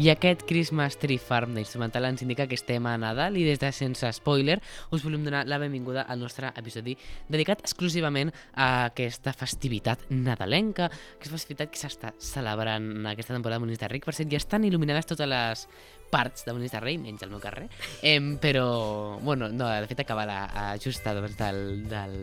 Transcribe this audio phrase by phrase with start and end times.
[0.00, 3.68] I aquest Christmas Tree Farm d'instrumental ens indica que estem a Nadal i des de
[3.68, 4.54] Sense Spoiler
[4.96, 6.94] us volem donar la benvinguda al nostre episodi
[7.28, 13.66] dedicat exclusivament a aquesta festivitat nadalenca, aquesta festivitat que s'està celebrant en aquesta temporada de
[13.66, 14.08] Molins de Ric.
[14.08, 15.68] Per cert, ja estan il·luminades totes les
[16.08, 17.68] parts de Molins de Rei, menys el meu carrer,
[18.00, 22.20] em, però, bueno, no, de fet acaba la, a, just abans del, del,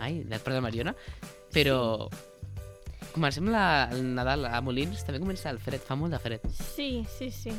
[0.00, 0.98] ai, del Prat de Mariona,
[1.54, 1.78] però
[3.12, 6.44] comencem la, el Nadal a Molins, també comença el fred, fa molt de fred.
[6.74, 7.54] Sí, sí, sí.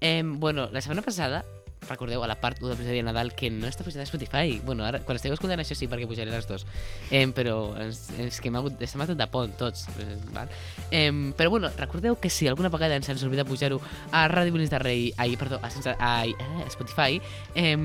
[0.00, 1.44] Eh, bueno, la setmana passada,
[1.88, 4.60] recordeu, a la part 1 de l'episodi de Nadal, que no està pujat a Spotify.
[4.64, 6.66] Bueno, ara, quan esteu escoltant això sí, perquè pujaré les dos.
[7.10, 9.86] Eh, però és, és que m'ha hagut, estem de pont, tots.
[9.98, 10.50] Eh, val?
[10.90, 13.80] Eh, però bueno, recordeu que si alguna vegada ens ens oblida pujar-ho
[14.12, 17.20] a Ràdio Molins de Rei, ai, perdó, a, a, a Spotify,
[17.54, 17.76] eh,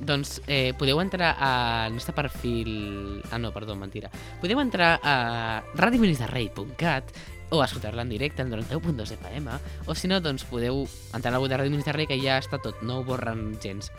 [0.00, 3.22] doncs eh, podeu entrar al nostre perfil...
[3.30, 4.10] Ah, no, perdó, mentira.
[4.40, 7.12] Podeu entrar a radiomolinsderrei.cat
[7.50, 11.40] o escoltar-la en directe al 91.2 FM, o si no, doncs podeu entrar a la
[11.42, 13.90] web de Ràdio Rei, que ja està tot, no ho borren gens.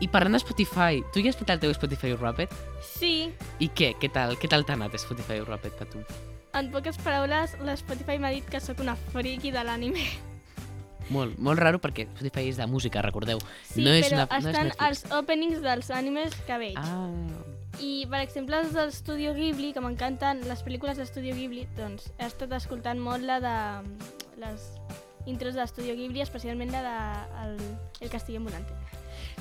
[0.00, 2.52] I parlant de Spotify, tu ja has fet el teu Spotify Rapid?
[2.82, 3.94] Sí, I què?
[4.00, 6.04] Què tal, què tal t'ha anat Spotify Rapid a tu?
[6.54, 10.04] en poques paraules, l'Spotify m'ha dit que sóc una friki de l'anime.
[11.10, 13.40] Molt, molt raro perquè Spotify és de música, recordeu.
[13.68, 15.02] Sí, no és però una, no és estan Netflix.
[15.04, 16.78] els openings dels animes que veig.
[16.80, 17.10] Ah,
[17.80, 22.10] I, per exemple, els del Studio Ghibli, que m'encanten les pel·lícules de Studio Ghibli, doncs
[22.18, 23.56] he estat escoltant molt la de
[24.42, 24.68] les
[25.26, 25.64] intros de
[25.96, 26.96] Ghibli, especialment la de
[27.44, 27.56] el,
[28.00, 28.72] el Castillo Ambulante.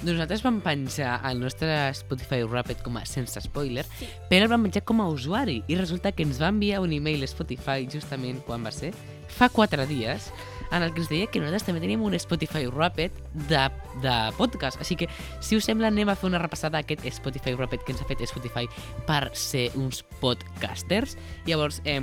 [0.04, 4.08] nosaltres vam penjar al nostre Spotify Rapid com a sense spoiler, Sí.
[4.30, 7.24] però el vam penjar com a usuari i resulta que ens va enviar un email
[7.24, 8.94] a Spotify justament quan va ser?
[9.28, 10.32] Fa quatre dies
[10.72, 13.18] en el que ens deia que nosaltres també teníem un Spotify Rapid
[13.50, 13.64] de,
[14.04, 14.80] de podcast.
[14.84, 15.10] Així que,
[15.44, 18.10] si us sembla, anem a fer una repassada a aquest Spotify Rapid que ens ha
[18.10, 18.70] fet Spotify
[19.08, 21.18] per ser uns podcasters.
[21.48, 22.00] Llavors, eh,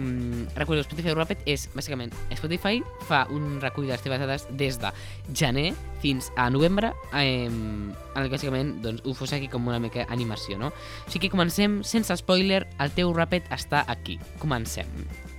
[0.56, 4.92] recordeu, Spotify Rapid és, bàsicament, Spotify fa un recull de les teves dades des de
[5.32, 9.80] gener fins a novembre, eh, en el que bàsicament doncs, ho fos aquí com una
[9.80, 10.72] mica animació, no?
[11.06, 14.18] Així que comencem sense spoiler, el teu Rapid està aquí.
[14.40, 15.29] Comencem.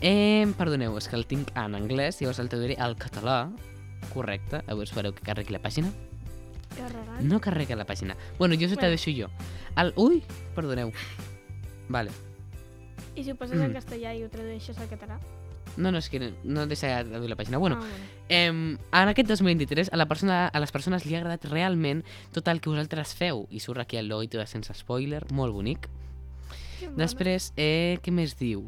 [0.00, 3.50] Eh, perdoneu, és que el tinc en anglès, llavors el traduiré al català.
[4.14, 5.90] Correcte, a veure, espereu que carregui la pàgina.
[6.78, 7.26] Regal.
[7.28, 8.16] No carrega la pàgina.
[8.38, 8.80] Bueno, jo us Bueno.
[8.80, 9.28] tradueixo jo.
[9.76, 9.92] El...
[9.96, 10.22] Ui,
[10.54, 10.92] perdoneu.
[11.88, 12.10] Vale.
[13.14, 15.18] I si ho poses en castellà i ho tradueixes al català?
[15.76, 17.58] No, no, és que no deixa de la pàgina.
[17.58, 18.04] Bueno, ah, bueno.
[18.28, 22.48] eh, en aquest 2023 a, la persona, a les persones li ha agradat realment tot
[22.48, 23.46] el que vosaltres feu.
[23.50, 25.88] I surt aquí el logo sense spoiler, molt bonic.
[26.80, 26.88] Que.
[26.96, 28.64] Després, eh, què més diu?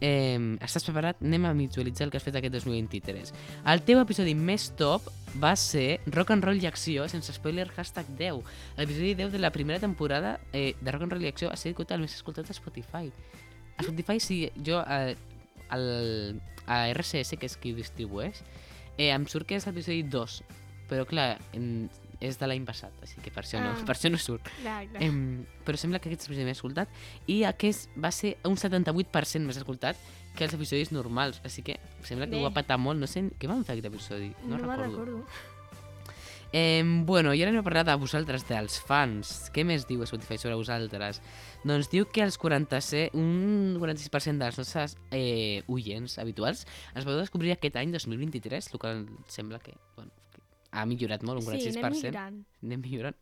[0.00, 1.20] Eh, estàs preparat?
[1.20, 3.32] Anem a visualitzar el que has fet aquest 2023.
[3.72, 5.10] El teu episodi més top
[5.42, 8.40] va ser Rock and Roll i Acció, sense spoiler, hashtag 10.
[8.78, 11.92] L'episodi 10 de la primera temporada eh, de Rock and Roll i Acció ha sigut
[11.92, 13.12] el més escoltat a Spotify.
[13.76, 15.16] A Spotify, sí, jo eh,
[15.76, 18.40] el, a RSS, que és qui ho distribueix,
[18.96, 20.40] eh, em surt que és l'episodi 2,
[20.90, 23.84] però clar, en, és de l'any passat, així que per això, no, Ah.
[23.88, 24.48] per això no surt.
[24.60, 25.02] Clar, clar.
[25.02, 26.88] Em, però sembla que aquest episodi més escoltat
[27.26, 29.96] i aquest va ser un 78% més escoltat
[30.36, 32.42] que els episodis normals, així que sembla que Bé.
[32.42, 35.04] ho va patar molt, no sé què vam fer aquest episodi, no, no recordo.
[35.04, 35.24] recordo.
[36.52, 39.52] Eh, bueno, i ara anem a parlar de vosaltres, dels fans.
[39.54, 41.20] Què més diu Spotify sobre vosaltres?
[41.62, 46.64] Doncs diu que els 46, un 46% dels nostres eh, oients habituals
[46.96, 50.19] ens vau descobrir aquest any 2023, el qual sembla que, bueno, que
[50.72, 51.82] ha millorat molt, un Sí, 46%.
[51.84, 52.44] anem millorant.
[52.62, 53.16] anem millorant.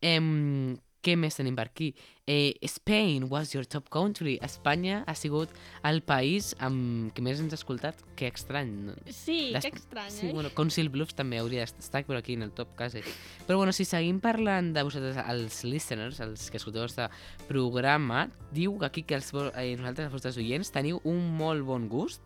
[0.00, 1.94] Em, què més tenim per aquí?
[2.26, 4.38] Eh, Spain was your top country.
[4.44, 5.48] Espanya ha sigut
[5.82, 7.96] el país amb que més ens ha escoltat.
[8.16, 8.68] Que estrany.
[8.68, 8.94] no?
[9.08, 10.32] Sí, Les- que estrany, Sí, eh?
[10.34, 13.00] bueno, Council Bluffs també hauria d'estar per aquí en el top, quasi.
[13.48, 17.10] Però bueno, si seguim parlant de vosaltres, els listeners, els que escolteu el
[17.48, 22.20] programa, diu aquí que els, eh, nosaltres, els vostres oients, teniu un molt bon gust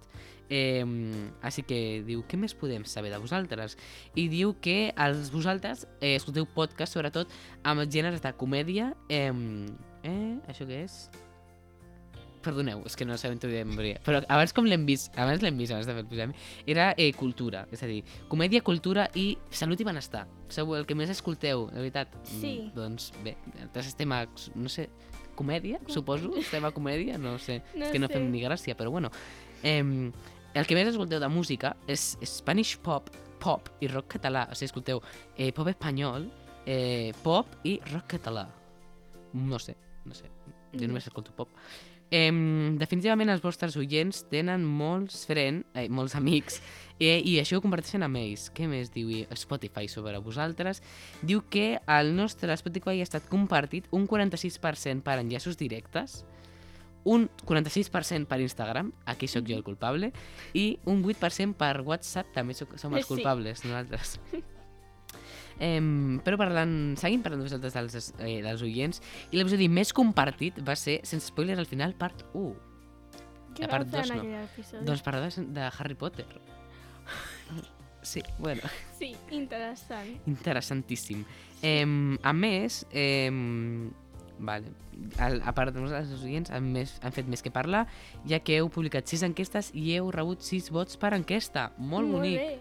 [0.53, 0.85] Eh,
[1.43, 3.79] així que diu, què més podem saber de vosaltres?
[4.15, 7.33] I diu que els vosaltres eh, escolteu podcast, sobretot,
[7.65, 8.93] amb gèneres de comèdia.
[9.09, 9.31] Eh,
[10.05, 11.05] eh, això què és?
[12.45, 14.03] Perdoneu, és que no sabem tot de memòria.
[14.05, 16.37] Però abans com l'hem vist, abans l'hem vist, abans de fer episodi,
[16.69, 20.27] era eh, cultura, és a dir, comèdia, cultura i salut i benestar.
[20.53, 22.13] Sou el que més escolteu, de veritat.
[22.29, 22.59] Sí.
[22.67, 24.27] Mm, doncs bé, nosaltres estem a,
[24.61, 24.91] no sé,
[25.41, 26.35] comèdia, suposo?
[26.39, 27.17] Estem a comèdia?
[27.19, 27.63] No sé.
[27.75, 28.19] No és que no sé.
[28.19, 29.09] fem ni gràcia, però bueno.
[29.65, 29.81] Eh,
[30.55, 33.11] el que més escolteu de música és Spanish pop,
[33.43, 34.47] pop i rock català.
[34.51, 35.03] O sigui, escolteu
[35.37, 36.29] eh, pop espanyol,
[36.67, 38.47] eh, pop i rock català.
[39.35, 40.31] No sé, no sé.
[40.75, 40.89] Jo No.
[40.95, 41.49] només escolto pop.
[42.11, 42.31] Eh,
[42.79, 46.61] definitivament els vostres oients tenen molts friends, eh, molts amics,
[47.01, 48.51] eh, i això ho comparteixen amb ells.
[48.55, 50.83] Què més diu Spotify sobre vosaltres?
[51.23, 56.25] Diu que el nostre Spotify ha estat compartit un 46% per enllaços directes,
[57.05, 60.13] un 46% per Instagram, aquí sóc jo el culpable,
[60.55, 63.15] i un 8% per WhatsApp, també soc, som els Sí.
[63.15, 64.19] culpables, nosaltres.
[65.61, 70.57] Em, però parlant, seguim parlant de vosaltres dels, eh, dels oients, i l'episodi més compartit
[70.67, 72.57] va ser, sense spoiler al final, part 1.
[73.55, 74.23] Què vam part fer dos, en no.
[74.25, 74.85] aquell episodi?
[74.89, 76.27] Doncs parlar de, de Harry Potter.
[78.03, 78.61] Sí, bueno,
[78.99, 80.11] Sí, interessant.
[80.27, 81.25] interessantíssim.
[81.63, 81.87] Eh,
[82.23, 83.31] a més, eh,
[84.39, 84.73] vale,
[85.19, 87.87] al, a part de nosaltres, els oients, han, més, han fet més que parlar,
[88.27, 91.73] ja que heu publicat 6 enquestes i heu rebut 6 vots per enquesta.
[91.79, 92.39] Molt, bonic.
[92.39, 92.61] bé.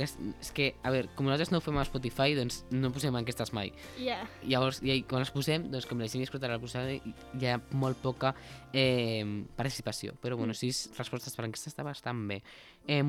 [0.00, 3.14] És, és que, a veure, com nosaltres no ho fem a Spotify, doncs no posem
[3.20, 3.68] enquestes mai.
[4.00, 4.16] Ja.
[4.48, 8.00] Llavors, i quan les posem, doncs com la gent escoltarà el posada, hi ha molt
[8.02, 8.32] poca
[8.72, 9.22] eh,
[9.54, 10.14] participació.
[10.22, 10.56] Però, bueno, Mm.
[10.56, 12.40] sis respostes per enquesta està bastant bé.
[12.88, 13.04] Eh,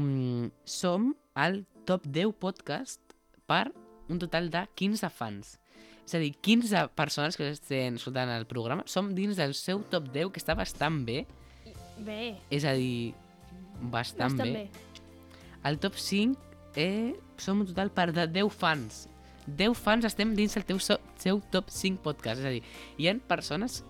[0.66, 3.00] som al top 10 podcast
[3.48, 3.72] per
[4.10, 5.56] un total de 15 fans.
[6.06, 10.12] És a dir, 15 persones que estan escoltant el programa som dins del seu top
[10.14, 11.24] 10, que està bastant bé.
[12.06, 12.36] Bé.
[12.54, 13.14] És a dir,
[13.82, 14.68] bastant, Bastant bé.
[14.68, 15.50] bé.
[15.66, 16.38] Al top 5
[16.76, 19.08] eh, som un total per de 10 fans.
[19.48, 22.42] 10 fans estem dins el teu so, seu top 5 podcast.
[22.42, 22.62] És a dir,
[22.98, 23.84] hi ha persones,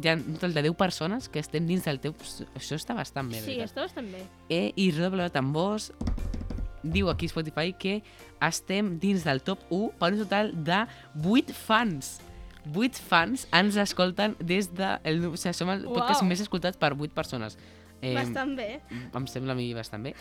[0.00, 2.14] hi ha un total de 10 persones que estem dins del teu...
[2.54, 3.70] Això està bastant bé, Sí, veritat.
[3.72, 4.22] està bastant bé.
[4.48, 5.90] Eh, I redoble de tambors
[6.82, 8.00] diu aquí Spotify que
[8.40, 10.80] estem dins del top 1 per un total de
[11.24, 12.18] 8 fans.
[12.74, 14.90] 8 fans ens escolten des de...
[15.04, 16.28] El, o sigui, som el podcast Uau.
[16.28, 17.56] més escoltat per 8 persones.
[18.00, 18.80] Eh, Bastant bé.
[18.90, 20.14] em sembla a mi bastant bé.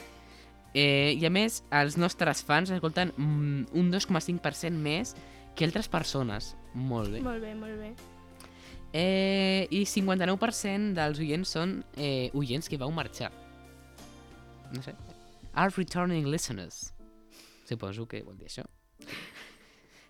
[0.74, 5.16] Eh, I a més, els nostres fans escolten mm, un 2,5% més
[5.56, 6.54] que altres persones.
[6.74, 7.22] Molt bé.
[7.26, 7.94] Molt bé, molt bé.
[8.94, 13.32] Eh, I 59% dels oients són eh, oients que vau marxar.
[14.74, 14.94] No sé.
[15.54, 16.94] Are returning listeners.
[17.68, 18.66] Suposo que vol dir això.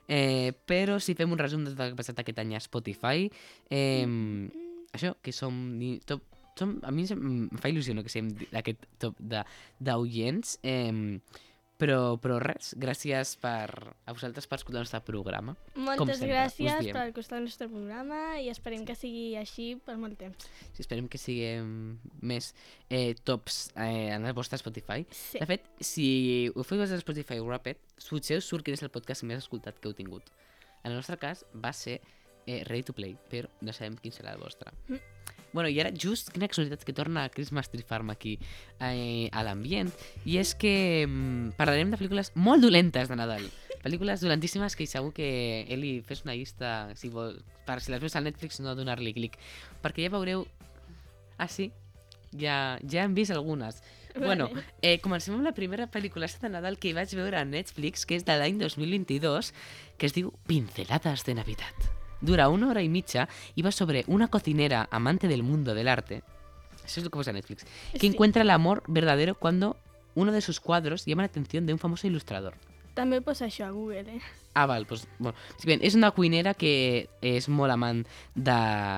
[0.09, 2.63] Eh, però si fem un resum de tot el que ha passat aquest any a
[2.63, 3.29] Spotify,
[3.69, 4.07] eh,
[4.97, 5.53] això, que som,
[6.09, 6.23] top,
[6.57, 11.19] som a mi em fa il·lusió no, que siguem d'aquest top d'oients, eh,
[11.79, 13.69] però, però res, gràcies per,
[14.03, 15.55] a vosaltres per escoltar el nostre programa.
[15.79, 20.19] Moltes sempre, gràcies per costar el nostre programa i esperem que sigui així per molt
[20.19, 20.49] temps.
[20.73, 21.71] Sí, esperem que siguem
[22.19, 22.51] més
[22.89, 25.07] eh, tops eh, en el vostre Spotify.
[25.15, 25.39] Sí.
[25.39, 26.09] De fet, si
[26.53, 27.79] ho feu des de Spotify Rapid,
[28.09, 30.27] potser us surt quin és el podcast més escoltat que heu tingut.
[30.83, 32.01] En el nostre cas va ser
[32.45, 34.75] eh, Ready to Play, però no sabem quin serà el vostre.
[34.89, 35.18] Mm.
[35.53, 38.37] Bueno, i ara just quina casualitat que torna Christmas Tree Farm aquí
[38.79, 39.89] eh, a l'ambient
[40.25, 43.49] i és que mm, parlarem de pel·lícules molt dolentes de Nadal.
[43.79, 48.17] Pel·lícules dolentíssimes que segur que Eli fes una llista si vol, per si les veus
[48.19, 49.39] al Netflix no donar-li clic
[49.81, 50.45] perquè ja veureu
[51.39, 51.71] Ah, sí?
[52.37, 53.81] Ja, ja hem vist algunes.
[54.19, 54.49] Bueno,
[54.81, 58.27] eh, comencem amb la primera pel·lícula de Nadal que vaig veure a Netflix, que és
[58.27, 59.53] de l'any 2022,
[59.97, 61.98] que es diu Pinceladas de Navidad.
[62.21, 66.23] Dura una hora y mitja y va sobre una cocinera amante del mundo del arte.
[66.85, 67.65] Eso es lo que pasa en Netflix.
[67.93, 68.07] Que Sí.
[68.07, 69.77] encuentra el amor verdadero cuando
[70.15, 72.55] uno de sus cuadros llama la atención de un famoso ilustrador.
[72.95, 74.21] També posa això a Google, eh?
[74.55, 78.01] Ah, val, doncs, bueno, sí, bé, és una cuinera que és molt amant
[78.35, 78.55] de,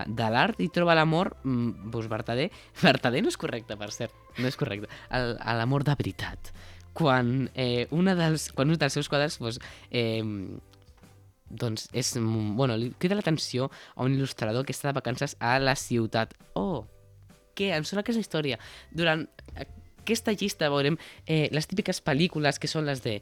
[0.07, 2.47] de l'art i troba l'amor, mm, doncs, vertader,
[2.81, 6.53] vertader no és correcte, per cert, no és correcte, l'amor de veritat.
[6.93, 9.59] Quan, eh, una dels, quan un dels seus quadres, doncs,
[9.91, 10.23] eh,
[11.51, 15.57] doncs és, mm, bueno, li crida l'atenció a un il·lustrador que està de vacances a
[15.59, 16.33] la ciutat.
[16.53, 16.85] Oh,
[17.55, 17.73] què?
[17.75, 18.59] Em sona que és la història.
[18.91, 19.27] Durant
[20.01, 23.21] aquesta llista veurem eh, les típiques pel·lícules que són les de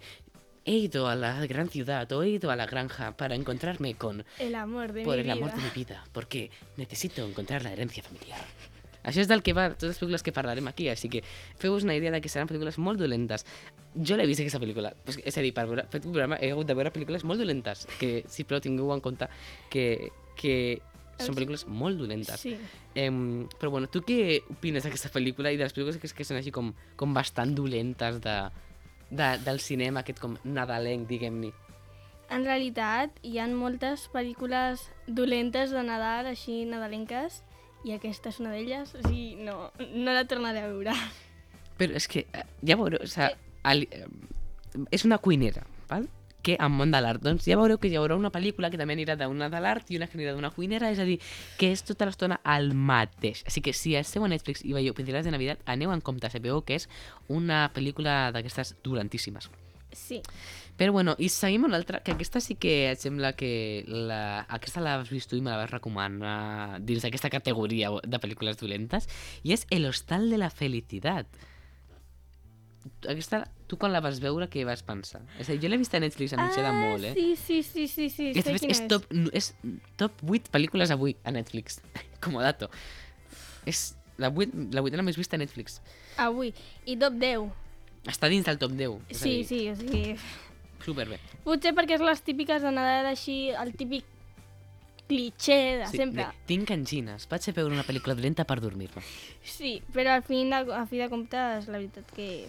[0.65, 4.23] he ido a la gran ciudad o he ido a la granja para encontrarme con
[4.37, 5.33] El amor de por mi el vida.
[5.33, 8.39] amor de mi vida, porque necesito encontrar la herencia familiar.
[9.09, 11.23] Això és del que va totes les pel·lícules que parlarem aquí, així que
[11.59, 13.45] feu-vos una idea de que seran pel·lícules molt dolentes.
[13.95, 16.69] Jo l'he vist aquesta pel·lícula, pues, és a dir, per veure, un programa he hagut
[16.69, 19.27] de veure pel·lícules molt dolentes, que si però tingueu en compte
[19.73, 20.55] que, que
[21.19, 22.39] són pel·lícules molt dolentes.
[22.39, 22.55] Sí.
[22.95, 26.39] Em, però bueno, tu què opines d'aquesta pel·lícula i de les pel·lícules que, que són
[26.39, 28.37] així com, com bastant dolentes de,
[29.09, 31.51] de, del cinema, aquest com nadalenc, diguem-ne?
[32.29, 37.41] En realitat, hi ha moltes pel·lícules dolentes de Nadal, així nadalenques,
[37.87, 40.95] i aquesta és una d'elles, o sigui, no, no la tornaré a veure.
[41.79, 43.33] Però és que, eh, ja veureu, o sigui,
[43.71, 44.07] el, eh,
[44.95, 46.09] és una cuinera, val?
[46.41, 47.21] que en món de l'art.
[47.23, 49.99] Doncs ja veureu que hi haurà una pel·lícula que també anirà d'una de l'art i
[49.99, 51.17] una que anirà d'una cuinera, és a dir,
[51.59, 53.43] que és tota l'estona el mateix.
[53.47, 56.63] Així que si esteu a Netflix i veieu Pincelas de Navidad, aneu en compte, sabeu
[56.63, 56.87] que és
[57.27, 59.49] una pel·lícula d'aquestes dolentíssimes.
[59.91, 60.21] Sí.
[60.79, 64.79] Però bueno, i seguim amb l'altra, que aquesta sí que et sembla que la, aquesta
[64.79, 69.09] l'has vist tu i me la vas recomanar dins d'aquesta categoria de pel·lícules dolentes,
[69.43, 71.27] i és El hostal de la felicitat.
[73.11, 75.19] Aquesta, tu quan la vas veure, què vas pensar?
[75.37, 77.11] És a dir, jo l'he vist a Netflix a mitjà de molt, eh?
[77.11, 79.05] Ah, Sí, sí, sí, sí, sí, sé és, és, top,
[79.35, 79.51] és
[79.99, 81.81] top 8 pel·lícules avui a Netflix,
[82.23, 82.71] com a dato.
[83.67, 85.81] És la, 8, la vuitena més vista a Netflix.
[86.23, 86.53] Avui.
[86.87, 87.49] I top 10.
[88.15, 88.95] Està dins del top 10.
[89.11, 90.15] És a Sí, dir, sí, o sigui...
[90.85, 91.19] Superbé.
[91.43, 94.05] Potser perquè és les típiques de Nadal així, el típic
[95.09, 96.25] cliché de sempre.
[96.25, 97.27] de- tinc angines.
[97.29, 99.01] Vaig a veure una pel·lícula dolenta per dormir-me.
[99.43, 102.47] Sí, però al fin de, a fi de comptes, la veritat que...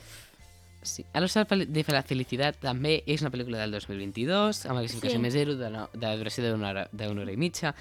[0.82, 1.04] Sí.
[1.12, 5.22] A l'Hostal de la Felicitat també és una pel·lícula del 2022, amb la classificació Sí.
[5.22, 7.74] més zero de, no, de duració d'una hora, hora i mitja.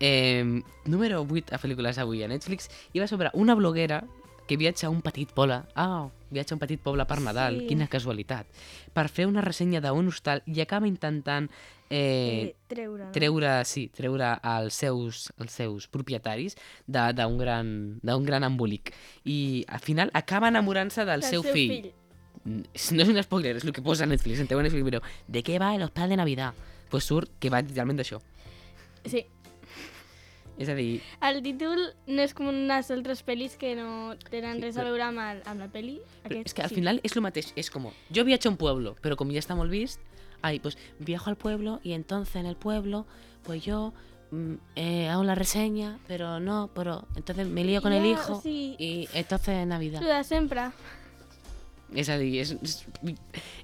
[0.00, 4.04] Eh, número 8 a pel·lícules avui a Netflix i va sobre una bloguera
[4.46, 5.62] que viatja a un petit poble.
[5.74, 7.66] Ah, viatja a un petit poble per Nadal, Sí.
[7.66, 8.46] quina casualitat.
[8.92, 11.50] Per fer una ressenya d'un hostal i acaba intentant
[11.88, 13.04] eh, Eh, treure.
[13.04, 13.12] no?
[13.12, 18.92] treure, sí, treure els seus, els seus propietaris d'un gran, gran embolic.
[19.24, 21.70] I al final acaba enamorant-se del, Del seu, seu fill.
[21.82, 21.92] fill.
[22.44, 24.38] No és un spoiler, és el que posa Netflix.
[24.40, 26.54] Entreu a Netflix i mireu, de què va el hostal de Navidad?
[26.90, 28.20] Pues surt que va literalment d'això.
[29.04, 29.24] Sí.
[30.58, 34.76] És a dir, El títol no és com unes altres pel·lis que no tenen res
[34.76, 35.98] a però- veure amb, el, amb la pel·li.
[36.22, 36.74] però Aquest és que al sí.
[36.76, 37.52] final és el mateix.
[37.56, 40.00] És com, yo viajo a un pueblo, pero como ya está molt vist,
[40.42, 43.06] ay, pues viajo al pueblo y entonces en el pueblo,
[43.42, 43.92] pues yo
[44.30, 48.40] mm, eh, hago la reseña, pero no, pero entonces me lío con el Ja, hijo
[48.42, 48.76] sí.
[48.78, 50.00] y entonces es Navidad.
[50.00, 50.70] Lo de sempre.
[51.94, 52.50] És a dir, és,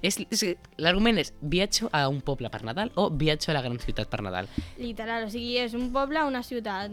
[0.02, 0.45] és, és,
[0.79, 4.23] l'argument és viatjo a un poble per Nadal o viatjo a la gran ciutat per
[4.23, 4.47] Nadal.
[4.79, 6.91] Literal, o sigui, és un poble, una ciutat.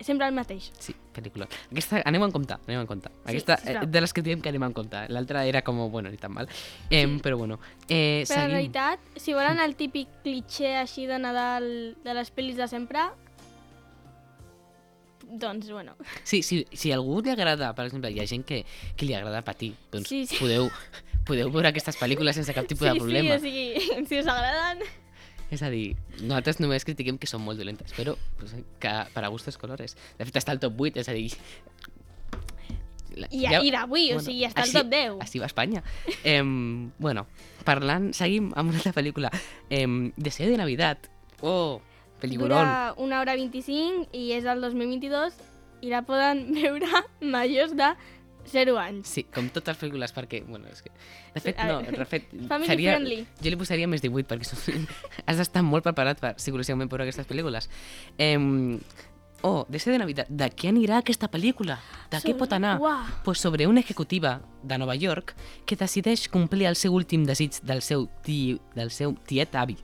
[0.00, 0.70] Sempre el mateix.
[0.80, 1.44] Sí, pel·lícula.
[1.68, 3.10] Aquesta, anem en compte, anem en compte.
[3.28, 3.82] Aquesta, sisplau.
[3.84, 5.02] eh, de les que diem que anem en compte.
[5.12, 6.48] L'altra era com, bueno, ni tan mal.
[6.88, 8.50] Eh, Però bueno, eh, Però en seguim.
[8.54, 11.68] realitat, si volen el típic cliché així de Nadal
[12.02, 13.10] de les pel·lis de sempre,
[15.30, 15.94] doncs, bueno,
[16.24, 18.64] Sí, sí, si a algú li agrada, per exemple, hi ha gent que,
[18.96, 20.36] que li agrada patir, doncs Sí, sí.
[20.40, 20.68] Podeu,
[21.26, 23.38] podeu veure aquestes pel·lícules sense cap tipus de problema.
[23.38, 23.46] sí,
[23.76, 24.82] o sigui, si us agraden...
[25.50, 29.30] És a dir, nosaltres només critiquem que són molt dolentes, però pues, que per a
[29.34, 29.96] gustos colores.
[30.18, 31.32] De fet, està al top 8, és a dir...
[33.16, 35.16] la- I, ja, i d'avui, o sigui, està al top 10.
[35.24, 35.82] Així va Espanya.
[36.22, 36.38] Eh,
[37.02, 37.26] bueno,
[37.66, 39.32] parlant, seguim amb una altra pel·lícula.
[39.68, 40.98] Eh, Deseo de Navidad.
[41.42, 41.80] Oh,
[42.22, 42.54] pel·lículon.
[42.54, 45.36] Dura una hora 25 i és del 2022
[45.82, 47.92] i la poden veure majors de
[48.50, 49.06] 0 anys.
[49.08, 50.90] Sí, com totes les pel·lícules, perquè, bueno, és que...
[51.34, 53.20] De fet, no, de fet, family seria, friendly.
[53.44, 54.86] jo li posaria més 18, perquè són,
[55.28, 57.68] has d'estar molt preparat per psicològicament veure aquestes pel·lícules.
[58.18, 58.34] Eh,
[59.46, 60.26] oh, Deseo de Navidad.
[60.28, 61.78] De què anirà aquesta pel·lícula?
[62.10, 62.78] De què Sobre- pot anar?
[62.80, 63.06] Uah.
[63.24, 65.36] Pues sobre una executiva de Nova York
[65.66, 69.78] que decideix complir el seu últim desig del seu, ti, del seu tiet avi.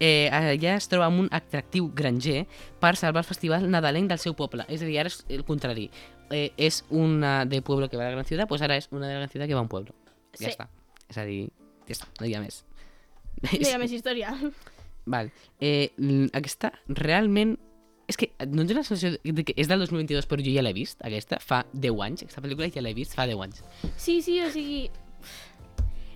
[0.00, 2.46] Eh, allà es troba amb un atractiu granger
[2.80, 4.64] per salvar el festival nadalenc del seu poble.
[4.68, 5.90] És a dir, ara és el contrari.
[6.30, 9.06] Eh, és una de pueblo que va a la gran ciutat, pues ara és una
[9.06, 9.94] de la gran ciutat que va a un pueblo.
[10.38, 10.52] Ja Sí.
[10.56, 10.68] està.
[11.10, 11.50] És a dir,
[11.86, 12.64] ja està, no hi ha més.
[13.42, 14.32] No hi ha més història.
[15.06, 15.30] Val.
[15.60, 15.90] Eh,
[16.32, 17.58] aquesta realment...
[18.10, 20.72] És que no tens la sensació de que és del 2022, però jo ja l'he
[20.74, 22.24] vist, aquesta, fa 10 anys.
[22.24, 23.60] Aquesta pel·lícula ja l'he vist fa 10 anys.
[23.96, 24.88] Sí, sí, o sigui...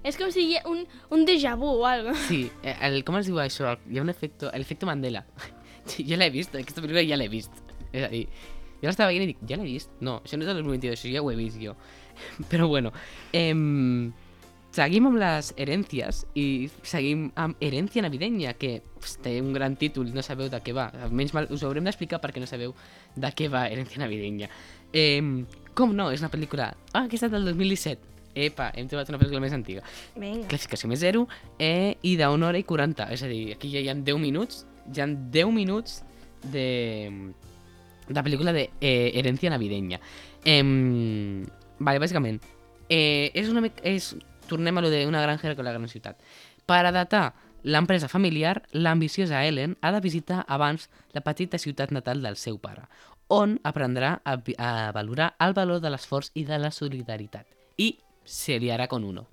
[0.04, 0.82] És com si hi ha un,
[1.16, 2.12] un déjà vu o algo.
[2.28, 3.76] Sí, eh, el, com es diu això?
[3.88, 4.50] Hi ha un efecte...
[4.52, 5.24] L'efecte Mandela.
[5.84, 7.58] Sí, jo l'he vist, aquesta pel·lícula ja l'he vist.
[7.92, 8.22] És a dir,
[8.80, 9.90] jo l'estava veient i dic, ja l'he vist?
[10.04, 11.74] No, això no és del 2022, això ja ho he vist jo.
[12.50, 12.92] Però bueno,
[13.36, 14.12] em,
[14.74, 16.46] seguim amb les herències i
[16.88, 20.88] seguim amb Herència Navidenya, que pss, té un gran títol, no sabeu de què va.
[21.06, 22.74] Almenys mal, us ho haurem d'explicar perquè no sabeu
[23.16, 24.48] de què va Herència Navidenya.
[24.92, 25.36] Em,
[25.76, 26.72] com no, és una pel·lícula...
[26.92, 28.13] Ah, aquesta del 2017.
[28.34, 29.84] Epa, hem trobat una pel·lícula més antiga
[30.16, 30.48] Vinga.
[30.50, 31.24] classificació més 0
[31.58, 33.08] eh, i d'una hora i 40.
[33.14, 36.02] És a dir, aquí ja hi ha 10 minuts, ja ha 10 minuts
[36.52, 36.66] de,
[38.08, 40.00] de pel·lícula de eh, herència navideña.
[40.44, 40.60] Eh,
[41.78, 42.42] vale, bàsicament,
[42.88, 44.12] eh, és una, és,
[44.48, 46.20] tornem a lo d'una granjera con la gran ciutat.
[46.66, 47.32] Per datar
[47.64, 52.84] l'empresa familiar, l'ambiciosa Ellen, ha de visitar abans la petita ciutat natal del seu pare,
[53.32, 57.48] on aprendrà a, a valorar el valor de l'esforç i de la solidaritat.
[57.80, 59.26] I se liarà con uno,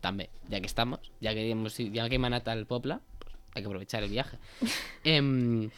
[0.00, 3.62] també, ja que estamos, ja que, hemos, ja que hem anat al poble, pues, hay
[3.62, 4.38] que aprovechar el viaje.
[5.04, 5.70] Em,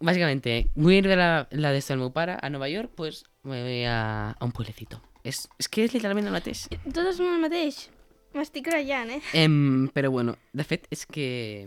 [0.00, 3.84] básicamente, voy a ir ver la, la de pare a Nueva York, pues me voy
[3.84, 5.02] a, a un pueblecito.
[5.24, 6.68] És, és que és literalment el mateix.
[6.94, 7.88] Tot és el mateix.
[8.36, 9.20] M'estic ratllant, eh?
[9.36, 11.66] Em, però bueno, de fet és que...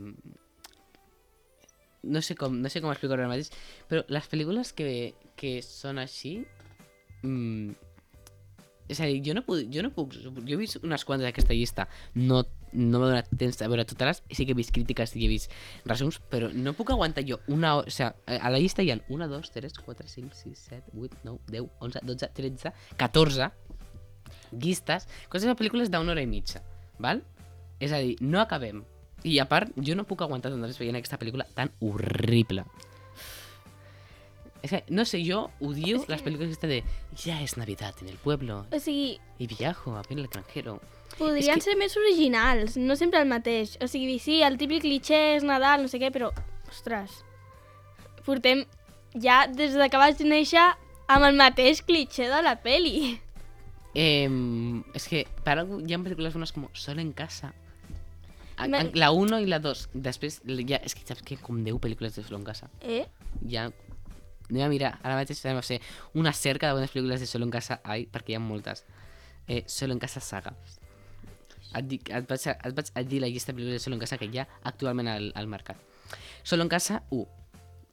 [2.02, 3.52] No sé com, no sé com explicar-ho ara mateix,
[3.90, 6.40] però les pel·lícules que, que són així...
[7.22, 7.76] Mm,
[8.92, 10.14] és a dir, jo no, puc, jo no puc...
[10.20, 12.42] Jo he vist unes quantes d'aquesta llista, no,
[12.74, 15.52] no m'ha donat temps de veure totes sí que he vist crítiques i he vist
[15.88, 17.78] resums, però no puc aguantar jo una.
[17.80, 21.22] O sigui, a la llista hi ha 1, 2, 3, 4, 5, 6, 7, 8,
[21.28, 23.52] 9, 10, 11, 12, 13, 14
[24.52, 26.64] llistes, coses de pel·lícules d'una hora i mitja,
[27.00, 27.24] val?
[27.82, 28.84] És a dir, no acabem.
[29.24, 32.66] I a part, jo no puc aguantar tant veient aquesta pel·lícula tan horrible.
[34.62, 36.84] És que, no sé, jo odio És que- les pel·lícules aquesta de
[37.18, 40.80] ja és Navidad en el pueblo O sigui, y viajo a ver el extranjero.
[41.18, 43.78] podrien És que- ser més originals, no sempre el mateix.
[43.82, 46.32] O sigui, sí, el típic cliché és Nadal, no sé què, però,
[46.70, 47.12] ostres,
[48.26, 48.66] portem
[49.20, 50.76] ja des de que vaig néixer
[51.08, 53.20] amb el mateix cliché de la peli.
[53.94, 54.30] Eh,
[54.94, 57.54] és que per algo hi ha pel·lícules bones com Sol en casa.
[58.70, 59.90] Me- La 1 i la 2.
[59.94, 62.70] Després, ja, és que saps que com 10 pel·lícules de Sol en casa.
[62.82, 63.08] Eh?
[63.50, 63.72] ja
[64.52, 65.80] anem a mirar, ara mateix anem a fer
[66.14, 68.86] una cerca de bones pel·lícules de Solo en Casa ai, perquè hi ha moltes.
[69.48, 70.54] Eh, Solo en Casa Saga.
[71.74, 73.96] Et, dic, et, vaig, a- et vaig a dir la llista de pel·lícules de Solo
[73.96, 75.78] en Casa que hi ha actualment al, al mercat.
[76.44, 77.28] Solo en Casa 1,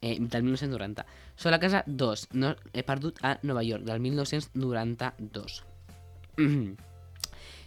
[0.01, 1.05] eh, del 1990.
[1.35, 5.63] Solo en Casa 2, no, he perdut a Nova York, del 1992.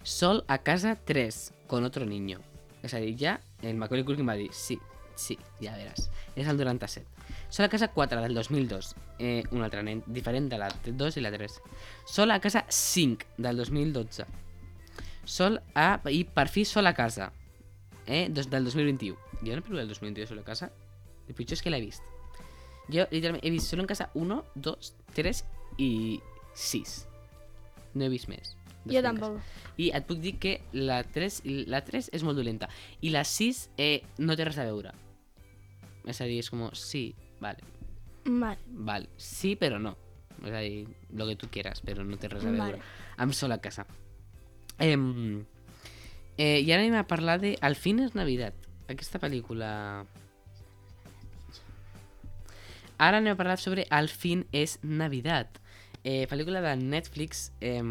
[0.03, 2.41] Sol a casa 3, con otro niño.
[2.83, 4.79] És a dir, ja el Macaulay Culkin va dir, sí,
[5.16, 6.09] sí, ja veràs.
[6.37, 7.07] És el 97.
[7.52, 11.25] Sol a casa 4 del 2002, eh, un altre nen, diferent de la 2 i
[11.25, 11.59] la 3.
[12.09, 14.26] Sol a casa 5 del 2012.
[15.25, 16.00] Sol a...
[16.09, 17.33] I per fi Sol a casa,
[18.07, 19.19] eh, dos, del 2021.
[19.42, 20.71] Jo no pel·lícula del 2021 de Sol a casa,
[21.28, 22.02] el pitjor és que l'he vist.
[22.89, 25.45] Jo literalment he vist Sol en casa 1, 2, 3
[25.78, 25.93] i
[26.54, 26.97] 6.
[27.95, 28.56] No he vist més.
[28.84, 29.02] Jo Casa.
[29.02, 29.40] tampoc.
[29.78, 32.68] I et puc dir que la 3, i- la 3 és molt dolenta.
[33.00, 34.92] I la 6 eh, no té res a veure.
[36.06, 37.60] És a dir, és com, sí, vale,
[38.25, 38.58] Vale.
[38.66, 39.08] vale.
[39.16, 39.97] Sí, però no.
[40.45, 42.58] És a dir, lo que tu quieras, però no té res a Vale.
[42.58, 42.82] veure.
[43.18, 43.86] Amb sola casa.
[44.80, 44.97] Eh,
[46.38, 48.54] eh, I ara anem a parlar de Al fin és Navidad.
[48.88, 50.04] Aquesta pel·lícula...
[52.99, 55.49] Ara anem a parlar sobre Al fin és Navidad.
[56.04, 57.52] Eh, pel·lícula de Netflix.
[57.60, 57.82] Eh,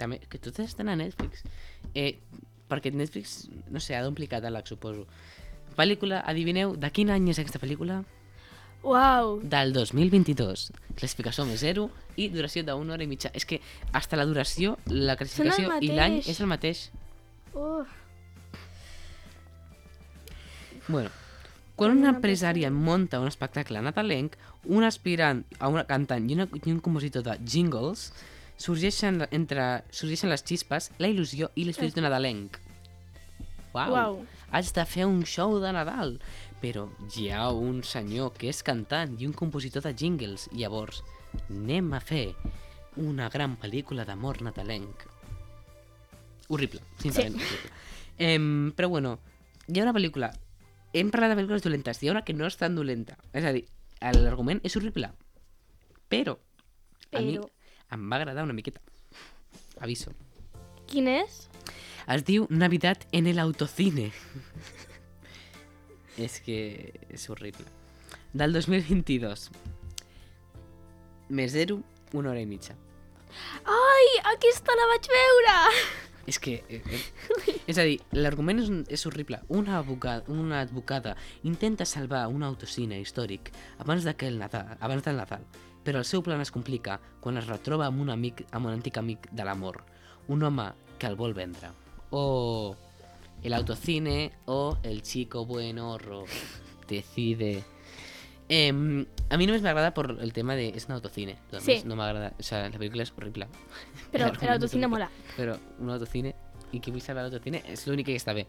[0.00, 1.44] també, que totes estan a Netflix.
[1.94, 2.18] Eh,
[2.70, 5.06] perquè Netflix, no sé, ha d'omplir catàleg, suposo.
[5.76, 8.02] Pel·lícula, adivineu, de quin any és aquesta pel·lícula?
[8.86, 9.40] Uau.
[9.42, 10.70] Del 2022.
[10.96, 11.88] Classificació més 0
[12.22, 13.32] i duració d'una hora i mitja.
[13.34, 13.60] És que
[13.92, 16.88] hasta la duració, la classificació i l'any és el mateix.
[17.52, 17.82] Uh.
[20.86, 21.10] Bueno,
[21.74, 24.36] quan una empresària munta un espectacle natalenc,
[24.70, 28.12] un aspirant a una cantant i, una, i un compositor de jingles,
[28.60, 32.58] sorgeixen, entre, sorgeixen les xispes, la il·lusió i l'espíritu nadalenc.
[33.76, 33.92] Uau!
[33.92, 34.20] Uau.
[34.54, 36.16] Haig de fer un show de Nadal,
[36.62, 40.46] però hi ha un senyor que és cantant i un compositor de jingles.
[40.54, 41.02] Llavors,
[41.50, 42.30] anem a fer
[43.02, 45.04] una gran pel·lícula d'amor natalenc.
[46.48, 47.42] Horrible, sincerament.
[47.42, 47.58] Sí.
[47.58, 47.84] Horrible.
[48.18, 49.18] Em, però bueno,
[49.68, 50.32] hi ha una pel·lícula...
[50.96, 53.18] Hem parlat de pel·lícules dolentes, hi ha una que no és tan dolenta.
[53.36, 53.66] És a dir,
[54.00, 55.10] l'argument és horrible.
[56.08, 56.38] Però,
[57.12, 57.50] a mi Però.
[57.92, 58.80] Em va agradar una miqueta.
[59.80, 60.12] Aviso.
[60.90, 61.46] Quin és?
[62.06, 64.12] Es diu Navidad en el autocine.
[66.16, 66.58] és que
[67.10, 67.66] és horrible.
[68.32, 69.50] Del 2022.
[71.28, 71.80] Més 0,
[72.14, 72.76] una hora i mitja.
[73.66, 75.56] Ai, aquesta la vaig veure!
[76.26, 76.56] És que...
[76.68, 79.40] Eh, eh, és a dir, l'argument és, és horrible.
[79.48, 81.14] Una advocada, una advocada
[81.46, 85.46] intenta salvar un autocine històric abans, de que el Natal, abans del Natal,
[85.86, 88.98] però el seu plan es complica quan es retroba amb un, amic, amb un antic
[88.98, 89.84] amic de l'amor,
[90.28, 90.66] un home
[90.98, 91.70] que el vol vendre.
[92.10, 92.74] O
[93.42, 96.24] el autocine o el chico bueno ro
[96.88, 97.62] decide...
[98.48, 100.68] Eh, a mi només m'agrada por el tema de...
[100.78, 101.32] És un autocine.
[101.50, 101.72] Lo Sí.
[101.80, 102.32] demás No m'agrada...
[102.38, 103.48] O sea, la pel·lícula és horrible.
[104.12, 105.08] Però argument és l'autocine horrible.
[105.08, 105.08] mola.
[105.36, 106.34] Però un autocine
[106.72, 108.46] i qui vull salvar l'autocine és l'únic que està bé.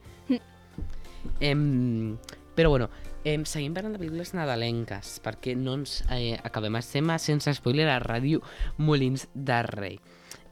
[1.42, 2.14] Mm.
[2.58, 2.90] Però bueno,
[3.24, 6.74] em, seguim parlant de pel·lícules nadalenques perquè no ens eh, acabem.
[6.76, 6.82] A
[7.22, 8.42] sense spoiler a Ràdio
[8.82, 10.00] Molins de Rei.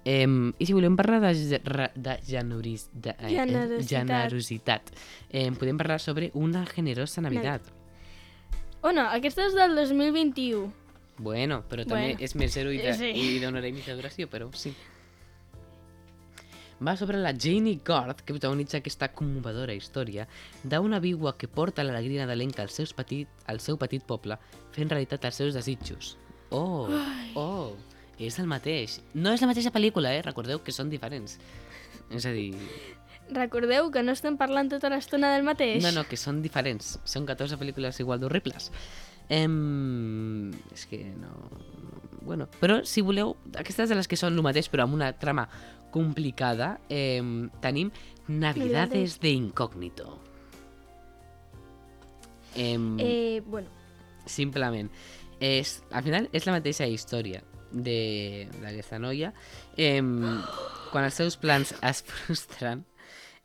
[0.06, 0.28] Eh,
[0.60, 1.58] I si volem parlar de,
[1.98, 3.90] de, generis, de eh, eh, Generositat.
[3.90, 4.92] generositat,
[5.32, 7.62] eh, podem parlar sobre una generosa Navidad.
[8.86, 10.70] Oh no, aquesta és del 2021.
[11.18, 12.20] Bueno, però també Bueno.
[12.22, 13.10] és més zero i de- Sí.
[13.16, 14.76] i hora i mitja duració, però sí.
[16.84, 20.28] Va sobre la Janie Gord, que protagonitza aquesta commovedora història
[20.64, 24.36] d'una vígua que porta l'alegria nadalenca als seus petit, al seu petit poble,
[24.76, 26.18] fent realitat els seus desitjos.
[26.52, 26.90] Oh,
[27.40, 27.72] oh,
[28.20, 29.00] és el mateix.
[29.14, 30.22] No és la mateixa pel·lícula, eh?
[30.26, 31.40] Recordeu que són diferents.
[32.12, 32.52] És a dir,
[33.30, 35.82] Recordeu que no estem parlant tota l'estona del mateix?
[35.82, 37.00] no, no, que són diferents.
[37.10, 38.70] Són 14 pel·lícules igual d'horribles.
[39.30, 40.52] Em...
[40.76, 41.32] És que no...
[42.26, 45.48] Bueno, però si voleu, aquestes de les que són el mateix però amb una trama
[45.96, 47.22] complicada, eh,
[47.64, 47.92] tenim
[48.28, 50.20] Navidades de Incógnito.
[52.56, 53.70] Em, Eh, bueno,
[54.26, 54.90] Simplement.
[55.40, 59.34] És, al final és la mateixa història de- d'aquesta noia.
[59.78, 60.02] Eh,
[60.92, 62.86] quan els seus plans es frustren,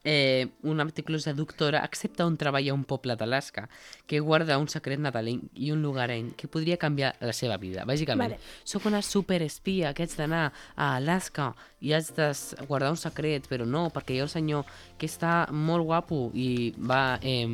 [0.05, 3.69] eh, una meticulosa doctora accepta un treball a un poble d'Alaska
[4.07, 7.85] que guarda un secret nadalenc i un lugarenc que podria canviar la seva vida.
[7.85, 8.41] Bàsicament, Vale.
[8.65, 12.31] sóc una superespia que haig d'anar a Alaska i haig de
[12.67, 14.65] guardar un secret, però no, perquè hi ha un senyor
[14.99, 17.19] que està molt guapo i va...
[17.23, 17.49] Eh,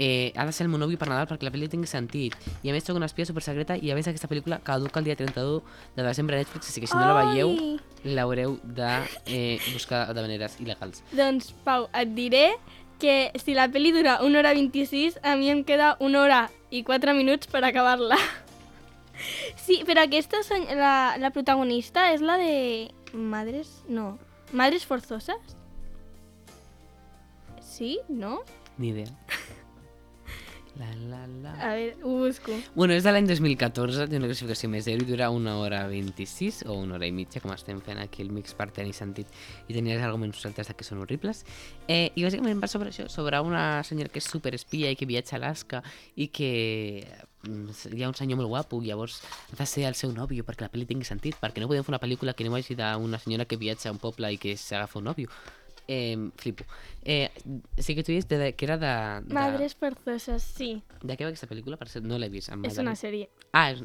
[0.00, 2.34] eh, ha de ser el meu nòvio per Nadal perquè la pel·li tingui sentit.
[2.64, 5.10] I a més sóc una espia super secreta i a més aquesta pel·lícula caduca el
[5.10, 5.60] dia 31
[5.94, 7.52] de desembre a Netflix, així que si no la veieu
[8.08, 8.90] l'haureu de
[9.28, 11.04] eh, buscar de maneres il·legals.
[11.12, 12.46] Doncs, Pau, et diré
[13.00, 16.80] que si la pel·li dura 1 hora 26, a mi em queda 1 hora i
[16.82, 18.16] 4 minuts per acabar-la.
[19.60, 20.38] Sí, però aquesta,
[20.72, 22.88] la, la protagonista és la de...
[23.12, 23.82] Madres...
[23.84, 24.14] No.
[24.56, 25.58] Madres forzosas?
[27.60, 27.98] Sí?
[28.08, 28.38] No?
[28.80, 29.12] Ni idea.
[30.80, 31.50] La, la, la.
[31.60, 32.54] A veure, ho busco.
[32.74, 36.62] Bueno, és de l'any 2014, té una classificació més 0 i dura una hora 26
[36.72, 39.28] o una hora i mitja, com estem fent aquí el mix per tenir sentit
[39.68, 41.44] i tenir els arguments altres que són horribles.
[41.84, 45.36] Eh, I bàsicament va sobre això, sobre una senyora que és superespia i que viatja
[45.36, 45.82] a Alaska
[46.16, 46.50] i que
[47.44, 49.20] mm, hi ha un senyor molt guapo i llavors
[49.52, 51.92] ha de ser el seu nòvio perquè la pel·li tingui sentit, perquè no podem fer
[51.92, 55.04] una pel·lícula que no vagi d'una senyora que viatja a un poble i que s'agafa
[55.04, 55.28] un nòvio.
[55.92, 56.64] Eh, flipo.
[57.02, 57.32] Eh,
[57.76, 59.34] sí que tu dius de, de, que era de, de...
[59.34, 60.84] Madres forzosas, sí.
[61.02, 61.74] De què va aquesta pel·lícula?
[61.80, 62.52] Per cert, no l'he vist.
[62.62, 63.26] És una sèrie.
[63.50, 63.82] Ah, és.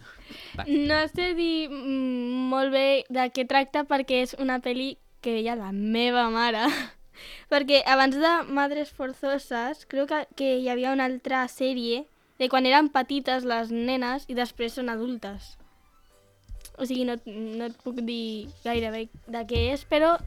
[0.53, 0.67] Va.
[0.69, 5.57] No sé dir mm, molt bé de què tracta perquè és una pel·li que veia
[5.57, 6.67] la meva mare.
[7.51, 12.03] perquè abans de Madres Forzoses, crec que, que hi havia una altra sèrie
[12.37, 15.55] de quan eren petites les nenes i després són adultes.
[16.77, 20.19] O sigui, no, no et puc dir gaire bé de què és, però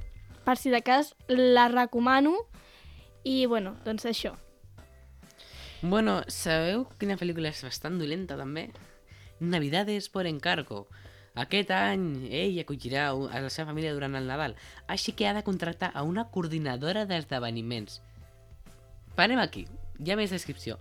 [0.49, 2.33] per si de cas la recomano
[3.23, 4.31] i, bueno, doncs això.
[5.83, 8.71] Bueno, sabeu quina pel·lícula és bastant dolenta, també?
[9.45, 10.87] Navidades por encargo.
[11.37, 14.57] Aquest any ell acollirà a la seva família durant el Nadal,
[14.89, 18.01] així que ha de contractar a una coordinadora d'esdeveniments.
[19.21, 19.67] Parem aquí,
[20.01, 20.81] hi ha més descripció.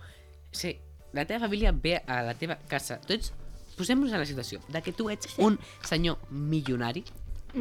[0.50, 0.78] Sí,
[1.12, 3.02] la teva família ve a la teva casa.
[3.04, 3.34] Tots,
[3.76, 7.04] posem-nos en la situació de que tu ets un senyor milionari,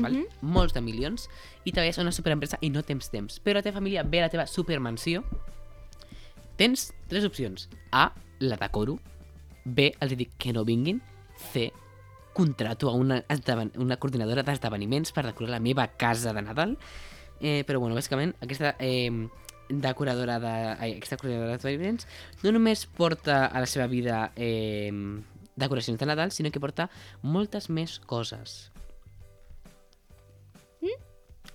[0.01, 0.13] val?
[0.13, 0.25] Mhm.
[0.41, 1.29] molts de milions,
[1.65, 3.39] i treballes a una superempresa i no tens temps.
[3.39, 5.23] Però la teva família ve a la teva supermansió
[6.57, 7.69] Tens tres opcions.
[7.91, 8.97] A, la decoro.
[9.63, 11.03] B, els dic que no vinguin.
[11.51, 11.69] C,
[12.33, 13.21] contrato a una,
[13.77, 16.77] una coordinadora d'esdeveniments per decorar la meva casa de Nadal.
[17.39, 19.29] Eh, però, bueno, bàsicament, aquesta eh,
[19.69, 22.07] decoradora de, ai, aquesta coordinadora d'esdeveniments
[22.41, 24.89] no només porta a la seva vida eh,
[25.55, 26.89] decoracions de Nadal, sinó que porta
[27.21, 28.71] moltes més coses.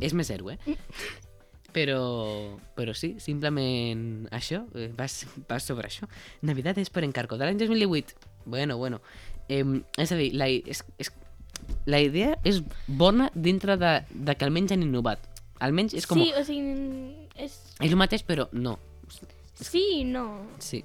[0.02, 0.08] Mm?
[0.10, 0.76] És més zero, eh?
[1.72, 2.02] Però,
[2.76, 6.08] però sí, simplement això, eh, vas, vas sobre això.
[6.44, 8.28] Navidades per encargo, de l'any 2018.
[8.44, 9.00] Bueno, bueno.
[9.48, 9.64] Eh,
[9.96, 11.12] és a dir, la, és, és,
[11.86, 15.24] la idea és bona dintre de, de que almenys han innovat.
[15.62, 16.20] Almenys és com...
[16.20, 16.76] Sí, o sigui,
[17.40, 17.56] és...
[17.80, 18.76] És el mateix, però no.
[19.62, 20.26] Sí no.
[20.60, 20.82] Sí,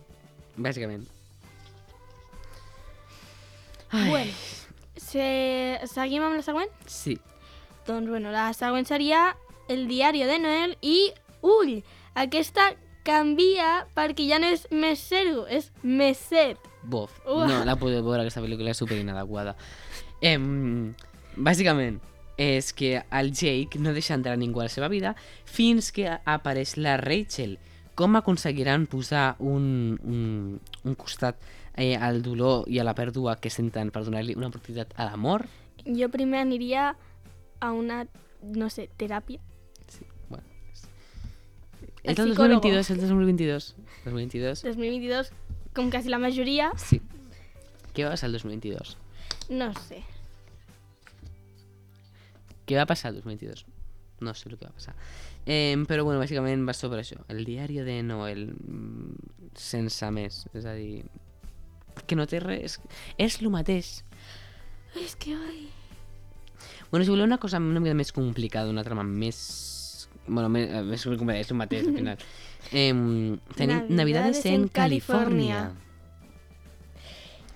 [0.56, 1.08] bàsicament.
[3.92, 4.34] Bueno,
[5.00, 5.26] se...
[5.88, 6.72] seguim amb la següent?
[6.92, 7.16] Sí.
[7.88, 9.38] Doncs, bueno, la següent seria
[9.72, 11.78] el diari de Noel i, ull,
[12.20, 12.74] aquesta
[13.08, 16.60] canvia perquè ja no és més zero, és més set.
[16.84, 17.16] Bof.
[17.24, 17.48] Ua.
[17.48, 19.56] No, la podeu veure, aquesta pel·lícula és super inadequada.
[20.20, 20.36] Eh,
[21.40, 22.02] bàsicament,
[22.36, 25.16] és que el Jake no deixa entrar ningú a la seva vida
[25.48, 27.56] fins que apareix la Rachel.
[27.96, 31.40] Com aconseguiran posar un, un, un costat
[31.74, 35.48] eh, al dolor i a la pèrdua que senten per donar-li una oportunitat a l'amor?
[35.88, 36.92] Jo primer aniria
[37.60, 38.06] a una,
[38.42, 39.40] no sé, teràpia.
[39.88, 40.44] Sí, bueno.
[42.04, 42.62] El És el psicòlogo.
[42.62, 43.76] 2022, és el 2022.
[44.06, 44.64] 2022.
[44.64, 45.32] 2022,
[45.76, 47.02] com quasi la majoria, Sí.
[47.98, 48.98] Què va ser el 2022?
[49.50, 50.04] no sé.
[52.68, 53.66] què va passar el 2022?
[54.20, 54.94] No sé el que va passar.
[55.46, 57.22] Eh, però bueno, bàsicament va sobre això.
[57.32, 60.42] El diari de Noel mm, sense més.
[60.54, 61.06] És a dir,
[62.06, 62.80] que no té res.
[63.18, 64.04] És el mateix.
[65.00, 65.70] És que, ai...
[66.92, 69.40] Bueno, si voleu una cosa una mica més complicada, una trama més...
[70.28, 72.28] Bueno, més, eh, més complicada, és el mateix al final.
[72.68, 72.92] Eh,
[73.56, 75.60] tenim Navidades Navidades en, Califòrnia.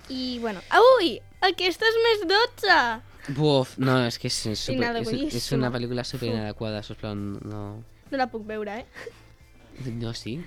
[0.08, 0.62] I, bueno,
[0.96, 2.76] ui, aquesta és més 12!
[3.36, 7.60] Buf, no, és que és, és, super, és, és una pel·lícula super inadequada, sisplau, no...
[8.08, 9.12] No la puc veure, eh?
[10.00, 10.38] No, sí.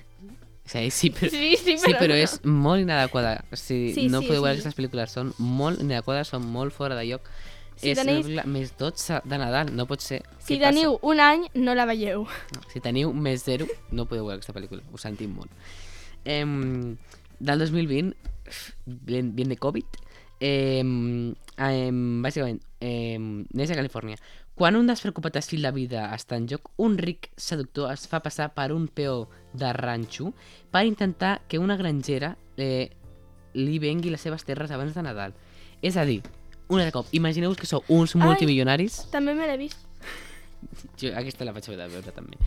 [0.66, 2.22] O sigui, sí, però, Sí, sí, sí, però però no.
[2.26, 3.36] és molt inadequada.
[3.54, 4.64] Sigui, Sí, no sí, podeu veure sí.
[4.64, 7.30] aquestes pel·lícules, són molt inadequades, són molt fora de lloc.
[7.76, 10.22] Si és una pel·lícula més 12 de Nadal, no pot ser.
[10.38, 10.72] Si Què passa?
[10.72, 12.24] teniu un any, no la veieu.
[12.54, 14.82] No, si teniu més 0, no podeu veure aquesta pel·lícula.
[14.92, 15.52] Ho sentim molt.
[16.24, 16.96] Em,
[17.38, 18.14] del 2020,
[18.86, 20.00] bien, bien de Covid,
[20.40, 24.16] em, em, bàsicament, em, neix a Califòrnia.
[24.56, 28.54] Quan un despreocupat estil de vida està en joc, un ric seductor es fa passar
[28.54, 30.32] per un peó de ranxo
[30.72, 32.88] per intentar que una grangera eh,
[33.52, 35.34] li vengui les seves terres abans de Nadal.
[35.82, 36.22] És a dir,
[36.68, 38.22] un altre cop, imagineu-vos que sou uns Ai.
[38.22, 39.78] multimilionaris També me l'he vist.
[41.00, 42.38] jo aquesta la vaig haver de veure també.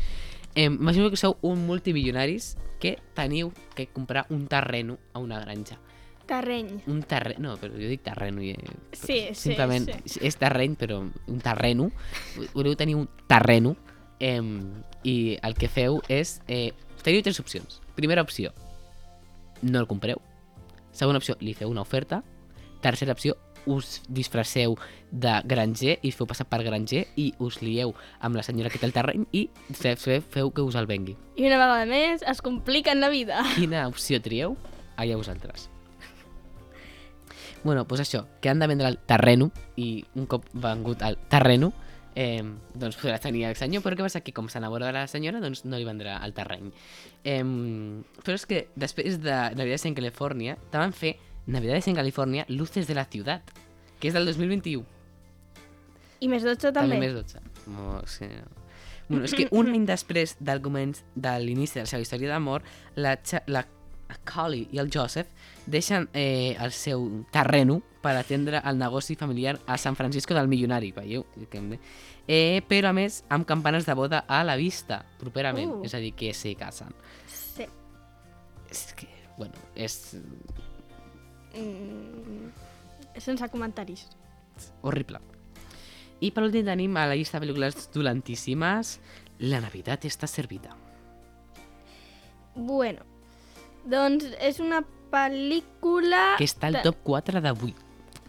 [0.56, 5.78] Eh, imagineu que sou un multimilionaris que teniu que comprar un terreno a una granja.
[6.30, 6.82] Terreny.
[6.88, 7.40] Un terreny...
[7.42, 8.42] No, però jo dic terreno.
[8.42, 8.56] Eh,
[8.94, 10.20] Sí, sí, simplement, sí.
[10.22, 11.90] És terreny, però un terreno.
[12.54, 13.76] Voleu tenir un terreno
[14.20, 14.42] eh,
[15.04, 16.40] i el que feu és...
[16.48, 17.80] Eh, teniu tres opcions.
[17.96, 18.54] Primera opció,
[19.62, 20.22] no el compreu.
[20.92, 22.22] Segona opció, li feu una oferta.
[22.82, 24.78] Tercera opció, us disfresseu
[25.12, 28.86] de granger i feu passar per granger i us lieu amb la senyora que té
[28.86, 31.16] el terreny i fe- fe- feu que us el vengui.
[31.36, 33.42] I una vegada més, es compliquen la vida.
[33.56, 34.56] Quina opció trieu?
[34.98, 35.70] Allà vosaltres.
[37.64, 41.74] Bueno, doncs això, que han de vendre el terreno i un cop vengut el terreno
[42.16, 42.42] eh,
[42.74, 44.22] doncs podrà tenir el senyor, però què passa?
[44.24, 46.72] Que com s'enamora de la senyora, doncs no li vendrà el terreny.
[47.24, 47.44] Eh,
[48.24, 52.88] però és que després de Navidades en Califòrnia, te van fer Navidades en Califòrnia, Luces
[52.88, 53.52] de la Ciutat,
[54.00, 54.86] que és del 2021.
[56.20, 56.96] I més 12 també.
[56.96, 57.42] També més 12.
[57.70, 58.28] Oh, sí.
[59.10, 62.66] Bueno, és que un any després del començ de l'inici de la seva història d'amor,
[62.96, 63.16] la,
[63.48, 63.66] la
[64.26, 65.30] Collie i el Joseph
[65.70, 70.92] deixen eh, el seu terreno per atendre el negoci familiar a San Francisco del milionari,
[70.96, 71.26] veieu?
[72.30, 75.86] Eh, però a més amb campanes de boda a la vista, properament, Uh.
[75.86, 76.94] és a dir, que se casen.
[77.28, 77.66] Sí.
[78.70, 80.16] És que, bueno, és
[81.56, 82.52] Mm,
[83.18, 84.08] sense comentaris.
[84.82, 85.20] horrible.
[86.22, 89.00] I per últim tenim a la llista de pel·lícules dolentíssimes
[89.40, 90.76] La Navidad està servida.
[92.56, 93.06] Bueno,
[93.86, 94.82] doncs és una
[95.12, 96.36] pel·lícula...
[96.38, 97.74] que està al de- top 4 d'avui.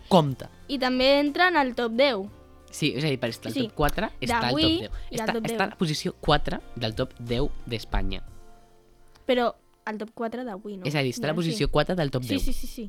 [0.08, 0.46] Compte.
[0.68, 2.28] I també entra en el top 10.
[2.70, 4.90] Sí, és a dir, per estar al Sí, top 4 està al top d'avui 10.
[5.10, 5.50] i al Està, top 10.
[5.56, 8.22] està a la posició 4 del top 10 d'Espanya.
[9.26, 9.48] Però
[9.90, 10.84] el top 4 d'avui, no?
[10.86, 12.42] és a dir, està a la posició 4 del top Sí, 10.
[12.44, 12.88] sí, sí, sí.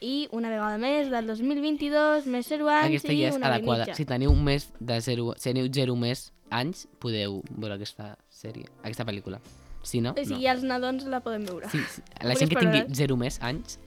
[0.00, 3.94] I una vegada més, del 2022, més 0 anys Aquesta i ja és una adequada.
[3.98, 9.04] Si teniu més de 0, si teniu 0 més anys, podeu veure aquesta sèrie, aquesta
[9.08, 9.40] pel·lícula.
[9.82, 10.52] Si no, O sigui, no.
[10.52, 11.68] els nadons la podem veure.
[11.70, 12.02] Sí, sí.
[12.22, 12.98] La gent que tingui paraules.
[12.98, 13.78] 0 més anys,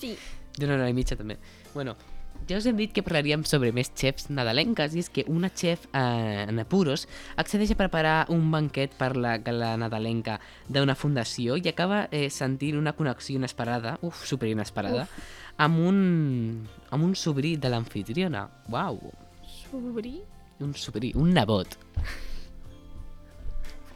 [0.00, 0.16] sí.
[0.58, 1.38] d'una hora i mitja també.
[1.74, 1.94] Bueno,
[2.48, 5.84] ja us hem dit que parlaríem sobre més xefs nadalenques i és que una xef
[5.92, 7.04] eh, en apuros
[7.36, 12.78] accedeix a preparar un banquet per la gala nadalenca d'una fundació i acaba eh, sentint
[12.80, 15.04] una connexió inesperada, uf, super inesperada,
[15.60, 15.98] amb un,
[16.90, 18.46] amb un sobrí de l'anfitriona.
[18.72, 19.12] Uau,
[19.68, 20.16] Sobrí?
[20.64, 21.76] un sobrí, un nebot.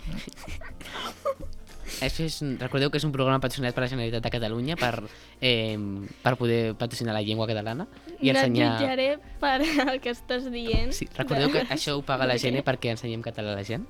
[2.02, 5.04] Això és, recordeu que és un programa patrocinat per la Generalitat de Catalunya per,
[5.40, 5.76] eh,
[6.22, 7.86] per poder patrocinar la llengua catalana
[8.18, 8.70] i no ensenyar...
[8.70, 9.08] et jutjaré
[9.42, 10.94] per el que estàs dient.
[10.96, 13.86] Sí, recordeu que això ho paga la gent perquè ensenyem català a la gent?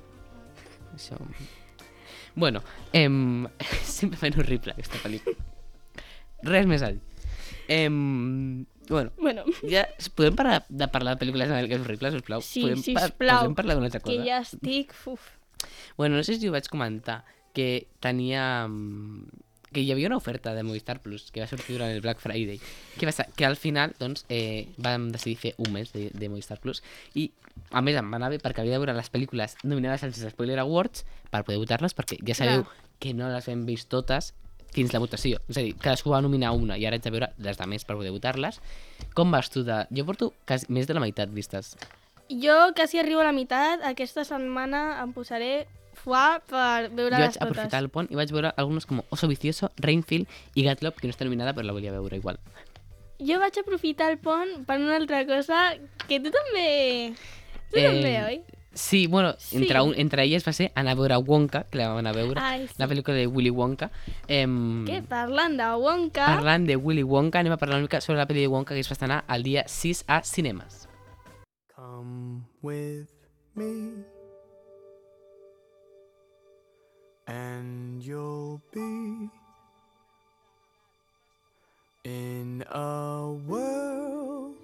[0.93, 1.17] Això...
[2.35, 2.63] Bueno,
[2.93, 3.47] em...
[3.99, 5.37] simplement horrible aquesta pel·lícula.
[6.43, 7.01] Res més a dir.
[7.71, 8.65] Em...
[8.89, 9.85] Bueno, Bueno, ja
[10.17, 12.41] podem parar de parlar de pel·lícules que horribles, sisplau?
[12.43, 13.45] sí, podem sisplau.
[13.45, 14.25] podem parlar d'una altra que cosa?
[14.27, 14.91] ja estic...
[15.07, 15.29] Uf.
[15.95, 18.67] Bueno, no sé si ho vaig comentar, que tenia...
[18.67, 22.21] mm, que hi havia una oferta de Movistar Plus que va sortir durant el Black
[22.21, 22.59] Friday.
[22.99, 23.25] Què passa?
[23.35, 26.83] Que al final, doncs, eh, vam decidir fer un mes de, de Movistar Plus
[27.17, 27.31] i,
[27.71, 30.59] a més, em va anar bé perquè havia de veure les pel·lícules nominades als Spoiler
[30.61, 32.87] Awards per poder votar-les, perquè ja sabeu Clar.
[33.01, 34.31] que no les hem vist totes
[34.73, 35.41] fins la votació.
[35.49, 37.85] És a dir, cadascú va nominar una i ara haig de veure les de més
[37.85, 38.59] per poder votar-les.
[39.17, 39.83] Com vas tu de...
[39.93, 41.75] Jo porto quasi més de la meitat vistes.
[42.29, 43.85] Jo quasi arribo a la meitat.
[43.85, 45.67] Aquesta setmana em posaré
[46.03, 47.79] fuà per Jo veure-les vaig aprofitar totes.
[47.81, 51.23] el pont i vaig veure algunes com Oso Vicioso, Rainfield i Gatlop, que no està
[51.25, 52.39] nominada, però la volia veure igual.
[53.23, 55.77] jo vaig aprofitar el pont per una altra cosa
[56.09, 57.13] que tu també...
[57.71, 58.41] Tu Eh, també, oi?
[58.75, 59.57] Sí, bueno, Sí.
[59.57, 62.17] Entre, un, entre elles va ser anar a veure Wonka, que la vam anar a
[62.17, 62.73] veure, Ai, sí.
[62.79, 63.91] la pel·lícula de Willy Wonka.
[64.27, 65.03] Em, Què?
[65.07, 66.25] Parlant de Wonka...
[66.25, 68.81] Parlant de Willy Wonka, anem a parlar una mica sobre la pel·li de Wonka que
[68.81, 70.87] es va estrenar el dia 6 a cinemes.
[71.75, 73.07] Come with
[73.55, 74.03] me,
[77.27, 79.29] and you'll be
[82.03, 84.55] in a world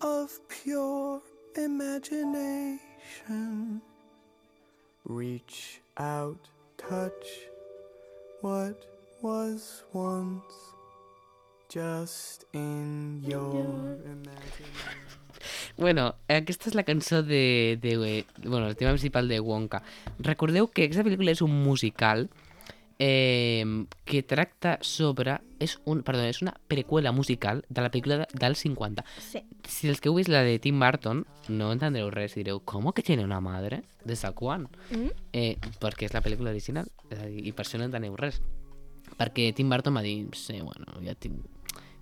[0.00, 1.20] of pure
[1.56, 2.80] imagination.
[5.04, 7.46] Reach out, touch
[8.40, 8.84] what
[9.20, 10.54] was once
[11.68, 15.19] just in your imagination.
[15.78, 18.24] Bueno, aquesta és la cançó de, de...
[18.44, 19.82] Bueno, el tema principal de Wonka.
[20.18, 22.28] Recordeu que aquesta pel·lícula és un musical
[23.00, 23.64] eh,
[24.04, 25.40] que tracta sobre...
[25.58, 29.04] És, un, perdó, és una preqüela musical de la pel·lícula de, del 50.
[29.24, 29.42] Sí.
[29.64, 33.02] Si els que heu vist la de Tim Burton no entendreu res, direu, com que
[33.02, 33.82] tiene una madre?
[34.04, 34.68] Des de quan?
[34.92, 35.12] Mm?
[35.32, 36.92] Eh, perquè és la pel·lícula original,
[37.28, 38.40] i per això no enteneu res.
[39.16, 41.40] Perquè Tim Burton va dir, sí, bueno, ja tinc...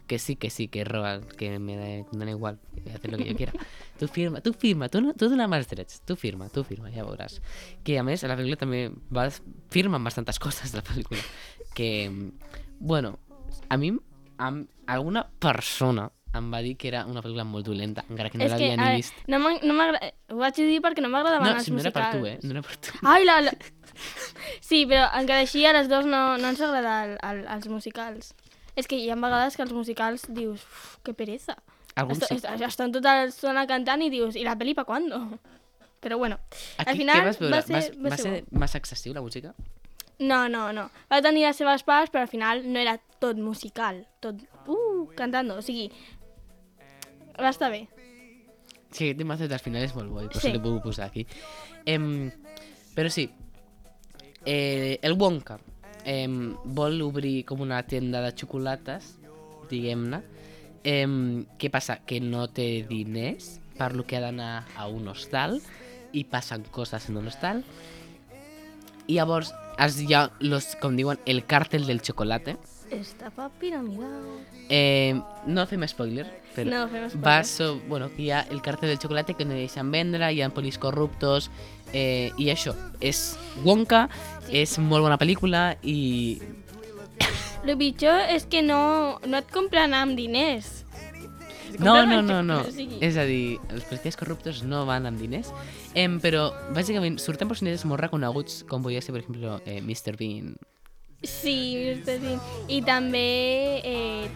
[0.09, 2.59] Que sí, que sí, que roba, que me da, me da igual,
[2.91, 3.53] a hacer lo que yo quiera.
[3.99, 7.05] Tu firma, tu firma, tu, no, tu dona más drets, tu firma, tu firma, ja
[7.05, 7.43] veuràs.
[7.85, 8.81] Que a més, a la pel·lícula també
[9.13, 9.29] va,
[9.71, 11.21] firmen bastantes coses de la pel·lícula.
[11.77, 11.91] Que,
[12.81, 13.19] bueno,
[13.69, 13.93] a mi,
[14.39, 18.49] amb alguna persona em va dir que era una pel·lícula molt dolenta, encara que no
[18.49, 19.15] l'havia a ni vist.
[19.27, 19.87] no no.
[20.29, 22.21] Ho vaig dir perquè no m'agradaven No, els si no era per musicals.
[22.21, 22.39] tu, eh?
[22.45, 22.97] No era per tu.
[23.03, 23.53] Ai, la, la...
[24.69, 28.35] Sí, però encara així a les dues no, no ens agrada el, el, els musicals.
[28.79, 31.57] És que hi ha vegades que els musicals dius, uf, que pereza.
[31.99, 32.37] Alguns Est sí.
[32.47, 35.19] est estan tota l'estona cantant i dius, i la pel·li pa quando?
[36.03, 36.39] Però bueno,
[36.79, 37.57] Aquí, al final vas veure?
[37.57, 39.55] va ser, Vas- va va ser, ser massa excessiu, la música?
[40.21, 40.85] No, no, no.
[41.11, 44.39] Va tenir les seves parts, però al final no era tot musical, tot
[44.71, 45.89] uh, cantant, o sigui,
[47.39, 47.85] va estar bé.
[48.91, 50.49] Sí, aquest temazo al final és molt bo i per Sí.
[50.49, 51.27] això l'he pogut posar aquí.
[51.87, 52.31] Em,
[52.95, 53.29] però sí,
[54.45, 55.59] eh, el Wonka
[56.09, 59.13] em, vol obrir com una tenda de xocolates,
[59.69, 60.23] diguem-ne.
[60.89, 61.99] Em, què passa?
[62.09, 65.59] Que no té diners, per lo que ha d'anar a un hostal
[66.17, 67.63] i passen coses en un hostal.
[69.07, 72.57] I llavors es, hi ha, los, com diuen, el càrtel del xocolate.
[72.91, 74.25] Estafa piramidal.
[74.71, 75.15] Eh,
[75.47, 77.25] no fem spoiler, però No, fem spoiler.
[77.27, 80.49] va so, bueno, hi ha el càrtel del xocolate que no deixen vendre, hi ha
[80.51, 81.51] polis corruptos,
[81.93, 84.09] eh, i això, és Wonka,
[84.47, 84.57] Sí.
[84.63, 86.41] és molt bona pel·lícula i...
[87.67, 90.78] El pitjor és que no, no et compren amb diners.
[91.79, 92.63] No, no, no, no,
[93.05, 95.53] és a dir, els policies corruptos no van amb diners,
[95.95, 100.17] eh, però bàsicament surten personatges molt reconeguts, com podria ser, per exemple, eh, Mr.
[100.19, 100.57] Bean,
[101.23, 102.21] Sí, Mr.
[102.23, 102.39] Bean.
[102.71, 103.81] I també...
[103.85, 104.29] Eh,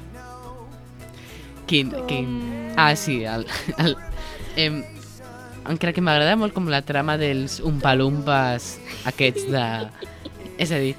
[1.66, 2.72] Quin, Tom- quin...
[2.76, 3.46] Ah, sí, el...
[3.78, 3.96] el
[4.56, 4.82] em,
[5.70, 8.74] encara que m'agrada molt com la trama dels umpalumpas
[9.08, 9.62] aquests de...
[10.58, 10.96] És a dir,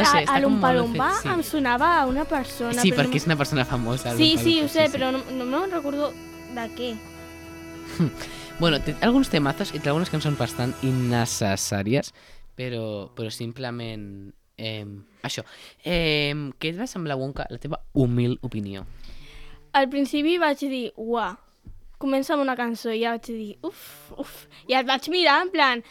[0.00, 2.78] no sé, està a molt l'Umpa fet, em sonava a una persona.
[2.80, 4.12] Sí, però perquè és una persona famosa.
[4.12, 4.18] No...
[4.20, 6.12] Sí, sí, ho sé, però no, no me'n recordo
[6.56, 6.94] de què.
[8.56, 12.08] Bueno, té alguns temazos i té algunes cançons bastant innecessàries,
[12.56, 14.32] però, però simplement...
[14.56, 14.86] Eh,
[15.28, 15.42] això.
[15.84, 18.86] Eh, què et va semblar, Wonka, la teva humil opinió?
[19.76, 21.34] Al principi vaig dir, uah,
[22.00, 23.82] comença amb una cançó i ja vaig dir, uf,
[24.16, 24.46] uf.
[24.70, 25.84] I el vaig mirar en plan,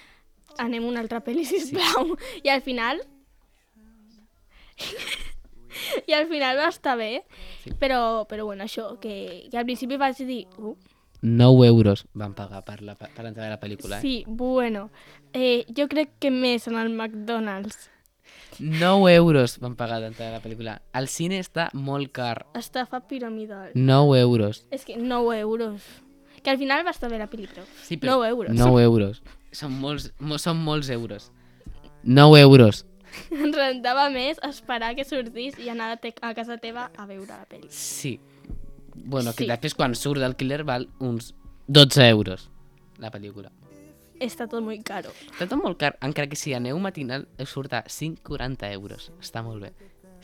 [0.57, 2.15] anem a una altra pel·li, sisplau.
[2.17, 2.47] Sí.
[2.47, 3.05] I al final...
[6.07, 7.23] I al final va estar bé,
[7.63, 7.71] Sí.
[7.79, 10.75] però, però bueno, això, que, que al principi vaig dir, uh,
[11.21, 13.97] 9 euros van pagar per la, per l'entrada de la pel·lícula.
[13.97, 14.01] Eh?
[14.01, 14.89] sí, bueno,
[15.33, 17.89] eh, jo crec que més en el McDonald's.
[18.59, 20.81] 9 euros van pagar d'entrada a la pel·lícula.
[20.93, 22.45] El cine està molt car.
[22.55, 23.71] Estafa piramidal.
[23.73, 24.65] 9 euros.
[24.71, 25.81] És que 9 euros.
[26.43, 28.55] Que al final va estar bé la però Sí, 9 euros.
[28.55, 29.23] 9 euros.
[29.51, 31.31] Són molts, mo, són molts euros.
[32.03, 32.85] 9 euros.
[33.31, 37.45] Ens rentava més esperar que sortís i anar a, a casa teva a veure la
[37.49, 37.67] pel·li.
[37.69, 38.19] Sí.
[38.95, 39.49] Bueno, que Sí.
[39.49, 41.33] després quan surt del killer val uns
[41.67, 42.49] 12 euros
[42.97, 43.51] la pel·lícula.
[44.19, 45.09] Està tot molt caro.
[45.33, 49.11] Està tot molt car, encara que si aneu matinal us surt a 5,40 euros.
[49.19, 49.73] Està molt bé.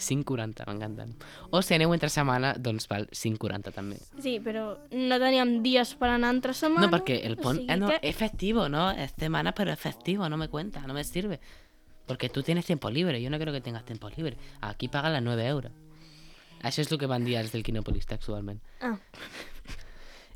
[0.01, 1.11] 5,40, m'encanten.
[1.51, 3.99] O si aneu entre setmana, doncs val 5,40 també.
[4.23, 6.87] Sí, però no teníem dies per anar entre setmana.
[6.87, 7.59] No, perquè el o pont...
[7.59, 8.89] sigui eh, no, que- es festivo, ¿no?
[8.91, 11.39] Es semana, pero es festivo, no me cuenta, no me sirve.
[12.07, 14.37] Porque tú tienes tiempo libre, yo no creo que tengas tiempo libre.
[14.61, 15.71] Aquí pagan las 9 euros.
[16.61, 18.61] Això és el que van els del Quinopolis textualment.
[18.81, 18.97] Ah,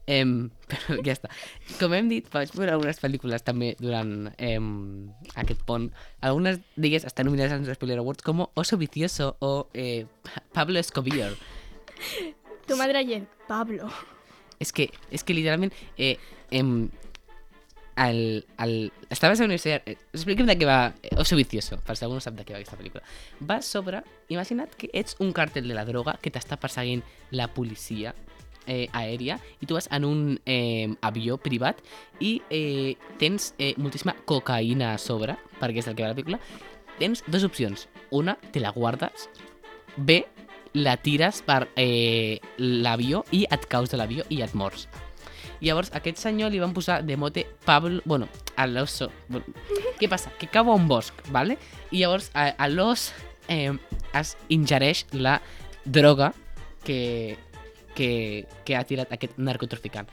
[0.06, 1.32] Em, però ja està.
[1.80, 4.68] Com hem dit, vaig veure algunes pel·lícules també durant em,
[5.34, 5.88] aquest pont.
[6.22, 10.06] Algunes d'elles estan nominades als Spoiler Awards com Oso Vicioso o eh,
[10.54, 11.32] Pablo Escobar.
[12.68, 13.90] Tu madre dient, Pablo.
[14.62, 15.74] És que, és que literalment...
[15.98, 16.18] Eh,
[16.54, 16.92] em,
[17.96, 19.88] el, el, estaves a la universitat...
[19.88, 22.56] eh, Expliquem de què va eh, Oso Vicioso, per si algú no sap de què
[22.56, 23.04] va aquesta pel·lícula.
[23.40, 24.04] Va sobre...
[24.30, 28.16] Imagina't que ets un càrtel de la droga que t'està perseguint la policia
[28.66, 31.82] eh, aèria i tu vas en un eh, avió privat
[32.20, 36.42] i eh, tens eh, moltíssima cocaïna a sobre, perquè és el que va la pel·lícula.
[37.00, 37.88] Tens dues opcions.
[38.12, 39.30] Una, te la guardes.
[39.96, 40.24] B,
[40.76, 44.90] la tires per eh, l'avió i et caus de l'avió i et mors.
[45.62, 48.02] Llavors aquest senyor li van posar de mote Pablo...
[48.06, 49.10] Bueno, a l'oso...
[49.30, 49.46] Bueno,
[50.00, 50.34] què passa?
[50.40, 51.58] Que cau a un bosc, ¿vale?
[51.92, 53.12] I llavors a, a l'os
[53.48, 53.72] eh,
[54.14, 55.40] es ingereix la
[55.86, 56.34] droga
[56.84, 57.38] que,
[57.96, 60.10] que, que ha tirat aquest narcotraficant.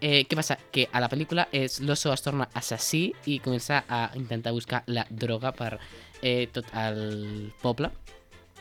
[0.00, 0.58] Eh, què passa?
[0.72, 5.06] Que a la pel·lícula és l'oso es torna assassí i comença a intentar buscar la
[5.08, 5.78] droga per
[6.20, 7.90] eh, tot el poble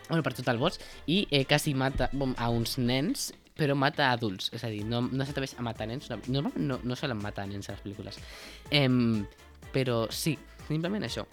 [0.08, 0.82] bueno, per tot el bosc
[1.12, 5.02] i eh, quasi mata bom, a uns nens però mata adults, és a dir, no,
[5.08, 8.18] no s'atreveix a matar nens, no, normalment no, no solen matar nens a les pel·lícules.
[8.70, 9.26] Em,
[9.72, 10.36] però sí,
[10.68, 11.24] simplement això.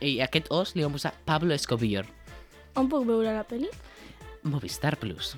[0.00, 2.06] I aquest os li van posar Pablo Escobar.
[2.76, 3.68] On puc veure la pel·li?
[4.48, 5.34] Movistar Plus.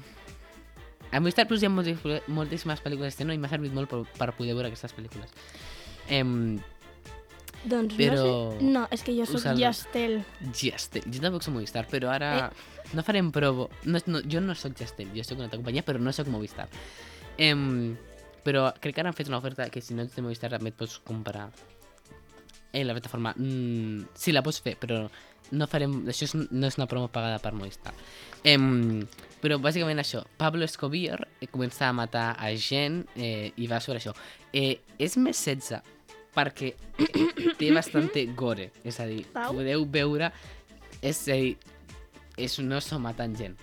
[1.10, 4.32] A Movistar Plus hi ha moltíssimes, moltíssimes pel·lícules d'estreno i m'ha servit molt per, per
[4.38, 5.30] poder veure aquestes pel·lícules.
[6.08, 6.58] Em,
[7.68, 8.64] Doncs Però- no sé.
[8.70, 10.20] No, és que jo sóc Us el- Yastel.
[10.54, 11.02] Gestel.
[11.10, 12.52] Jo tampoc soc Movistar, però ara
[12.94, 13.68] no farem provo.
[13.84, 16.68] No, no, jo no sóc Gestel, jo sóc una altra companyia, però no sóc Movistar.
[17.38, 17.96] Em,
[18.44, 20.72] però crec que ara han fet una oferta que si no ets de Movistar també
[20.72, 21.48] et pots comprar
[22.72, 23.34] en la plataforma.
[23.36, 25.04] Mm, sí, la pots fer, però
[25.50, 26.00] no farem...
[26.08, 27.94] Això és, no és una promo pagada per Movistar.
[28.46, 29.04] Em,
[29.42, 34.02] però bàsicament això, Pablo Escobar eh, comença a matar a gent eh, i va sobre
[34.02, 34.14] això.
[34.52, 35.96] Eh, és més 16
[36.38, 36.74] perquè
[37.58, 40.30] té bastante gore, és a dir, podeu veure,
[41.02, 41.56] és a dir,
[42.38, 43.58] és un oso matant gent.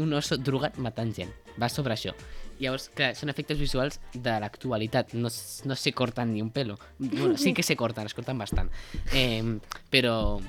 [0.00, 1.30] Un oso drogat matant gent.
[1.60, 2.14] Va sobre això.
[2.58, 5.14] Llavors, clar, són efectes visuals de l'actualitat.
[5.14, 6.78] No, no se corten ni un pelo.
[6.98, 8.70] Bueno, sí que se corten, es corten bastant.
[9.12, 9.58] Eh,
[9.90, 10.40] però,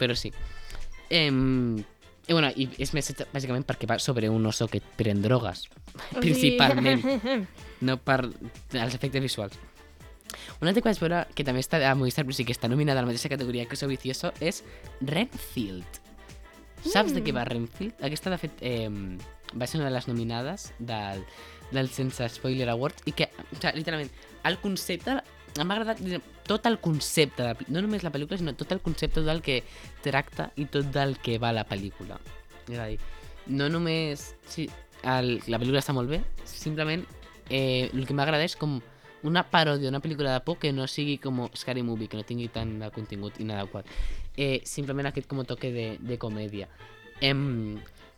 [0.00, 0.32] però sí.
[1.10, 1.30] Eh,
[2.28, 5.64] i, bueno, i és més, bàsicament perquè va sobre un oso que pren drogues,
[6.18, 7.00] principalment,
[7.88, 9.56] no per els efectes visuals.
[10.60, 13.00] Una altra que vaig veure, que també està a Movistar Plus i que està nominada
[13.00, 14.60] a la mateixa categoria que Oso Vicioso, és
[15.00, 16.07] Renfield.
[16.86, 17.98] Saps de què va Renfield?
[18.04, 18.88] Aquesta, de fet, eh,
[19.54, 21.24] va ser una de les nominades del,
[21.72, 24.10] del Sense Spoiler Award i que, o sigui, literalment,
[24.48, 25.18] el concepte
[25.58, 26.00] m'ha agradat
[26.46, 29.62] tot el concepte, de, no només la pel·lícula, sinó tot el concepte del que
[30.04, 32.20] tracta i tot del que va la pel·lícula.
[32.68, 33.00] És a dir,
[33.48, 34.34] no només...
[34.48, 34.68] Sí,
[35.02, 37.04] el, la pel·lícula està molt bé, simplement
[37.50, 38.78] eh, el que m'agrada és com
[39.26, 42.48] una paròdia, una pel·lícula de por que no sigui com Scary Movie, que no tingui
[42.54, 43.88] tant de contingut inadequat.
[44.38, 46.68] Eh, simplement aquest com a toque de, de comèdia.
[47.20, 47.74] Em,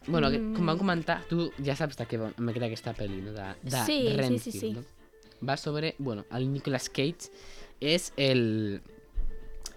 [0.07, 0.53] bueno, mm.
[0.53, 3.33] com vam comentar, tu ja saps de què va amb aquesta pel·li, no?
[3.33, 4.73] De, de Sí, sí, sí, Renfield, sí.
[4.77, 4.85] No?
[5.49, 7.33] Va sobre, bueno, el Nicolas Cage
[7.81, 8.83] és el...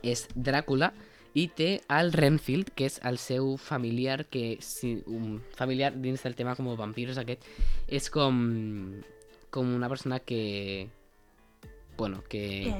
[0.03, 0.91] és Dràcula
[1.33, 6.35] i té el Renfield, que és el seu familiar, que si, un familiar dins del
[6.35, 7.47] tema com vampiros aquest,
[7.87, 8.35] és com,
[9.49, 10.89] com una persona que,
[11.97, 12.73] bueno, que,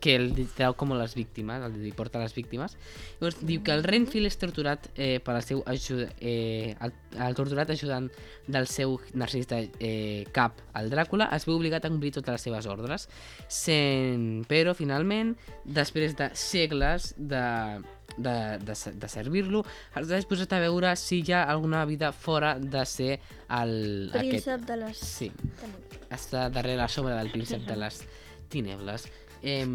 [0.00, 2.76] que el treu com les víctimes, el li porta les víctimes.
[3.18, 6.94] Llavors, diu que el Renfield és torturat eh, per al seu ajuda, eh, el,
[7.26, 8.08] el torturat ajudant
[8.46, 12.70] del seu narcisista eh, cap, el Dràcula, es veu obligat a complir totes les seves
[12.70, 13.08] ordres,
[13.48, 15.34] sent, però finalment,
[15.64, 17.44] després de segles de,
[18.16, 22.84] de, de, de servir-lo, està disposat a veure si hi ha alguna vida fora de
[22.86, 23.16] ser
[23.48, 24.20] el, aquest.
[24.20, 25.02] Príncep de les...
[25.02, 25.32] Sí,
[26.14, 28.04] està darrere la sombra del príncep de les
[28.48, 29.08] tiniebles.
[29.42, 29.66] Eh,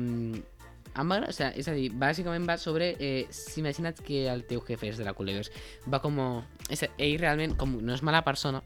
[0.94, 4.98] o sea, és a dir, va sobre, eh, si imagina't que el teu jefe és
[4.98, 5.52] de la Culeves,
[5.88, 8.62] va com, és, ell realment, no és mala persona,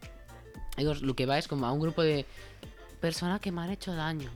[0.77, 2.25] llavors el que va és com a un grup de
[2.99, 4.31] persona que m'ha hecho daño,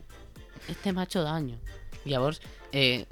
[0.68, 1.58] este m'ha hecho daño.
[2.06, 2.42] Llavors,
[2.72, 3.06] eh,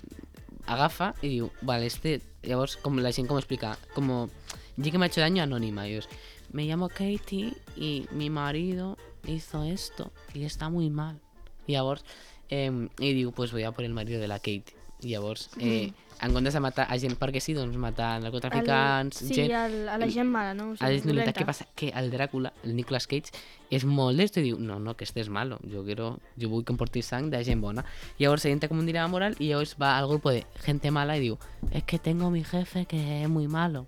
[0.68, 4.30] agafa i diu, vale, este, llavors com la gent com explica, com,
[4.78, 6.08] yo que me ha hecho daño anónima, y dius,
[6.51, 11.20] me llamo Katie y mi marido hizo esto y está muy mal.
[11.68, 12.05] I llavors,
[12.50, 14.74] eh, i diu, pues voy a por el marido de la Kate.
[15.02, 15.91] I llavors, eh,
[16.24, 19.52] en comptes de matar a gent perquè sí, doncs matar narcotraficants, El, sí, gent...
[19.54, 20.72] el, a la gent mala, no?
[20.72, 21.20] O Ha disminuït.
[21.22, 21.36] dolenta.
[21.38, 21.68] Què passa?
[21.78, 23.30] Que el Dràcula, el Nicolas Cage,
[23.70, 26.66] és molt d'esto i diu, no, no, que este és malo, jo, quiero, jo vull
[26.66, 27.86] compartir sang de gent bona.
[28.18, 30.89] I llavors se entra com un dilema moral i llavors va al grup de gente
[30.89, 31.38] mala i diu,
[31.72, 33.86] es que tengo mi jefe que es muy malo.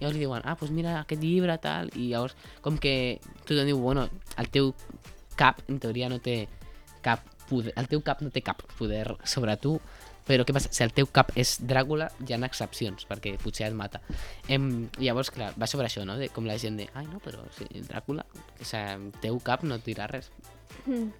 [0.00, 3.64] I llavors li diuen, ah, pues mira aquest llibre, tal, i llavors com que tothom
[3.64, 4.74] diu, bueno, el teu
[5.40, 6.42] cap, en teoria, no té
[7.00, 9.76] cap poder, el teu cap no té cap poder sobre tu,
[10.26, 10.70] Però què passa?
[10.70, 13.98] Si el teu cap és Dràcula, hi ha excepcions, perquè potser et mata.
[14.46, 16.14] Em, llavors, clar, va sobre això, no?
[16.20, 19.66] De com la gent de, ai, no, però si Dràcula, o sigui, el teu cap
[19.66, 20.30] no et dirà res.
[20.86, 21.10] Mm.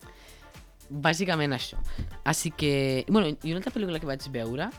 [1.03, 1.81] Bàsicament això.
[2.29, 2.73] Així que...
[3.09, 4.71] Bueno, i una altra pel·lícula que vaig veure...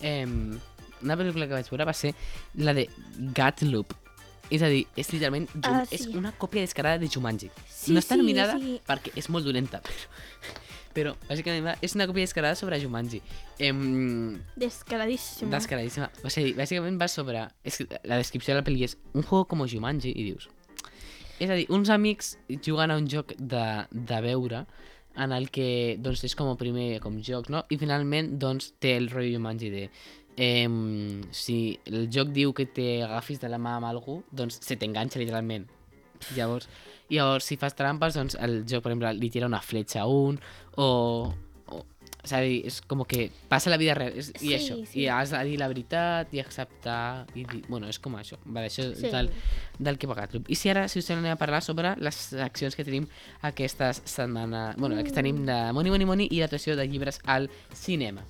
[0.00, 0.24] Eh,
[1.02, 2.14] una pel·lícula que vaig veure va ser
[2.62, 2.86] la de
[3.36, 3.98] Gatloop.
[4.52, 5.48] És a dir, és literalment...
[5.68, 6.16] Ah, És sí.
[6.16, 7.50] una còpia descarada de Jumanji.
[7.68, 8.78] Sí, no està sí, nominada sí.
[8.86, 10.60] perquè és molt dolenta, però...
[10.92, 13.22] Però, bàsicament, és una còpia descarada sobre Jumanji.
[13.58, 15.50] Em, Descaradíssimo.
[15.50, 16.10] descaradíssima.
[16.24, 17.46] O sigui, bàsicament va sobre...
[17.64, 20.48] És que la descripció de la pel·li és un juego com Jumanji, i dius...
[21.42, 24.66] És a dir, uns amics juguen a un joc de, de veure
[25.16, 27.64] en el que doncs, és com el primer com jocs, no?
[27.72, 29.82] I finalment doncs, té el rotllo Jumanji de
[30.36, 30.68] eh,
[31.34, 31.56] si
[31.90, 35.66] el joc diu que t'agafis de la mà amb algú, doncs se t'enganxa literalment.
[36.36, 36.68] Llavors,
[37.18, 40.38] llavors, si fas trampes, doncs el joc, per exemple, li tira una fletxa a un,
[40.76, 40.86] o...
[41.68, 41.84] o
[42.22, 45.00] és a dir, és com que passa la vida real, és, i Sí, això, sí.
[45.02, 48.62] i has de dir la veritat, i acceptar, i dir, bueno, és com això, va,
[48.62, 49.10] això Sí.
[49.10, 49.30] del,
[49.80, 50.36] del que he pagat.
[50.46, 53.08] I si ara, si us sembla, anem a parlar sobre les accions que tenim
[53.42, 58.22] aquesta setmana, bueno, que tenim de Money Money Money i l'adaptació de llibres al cinema.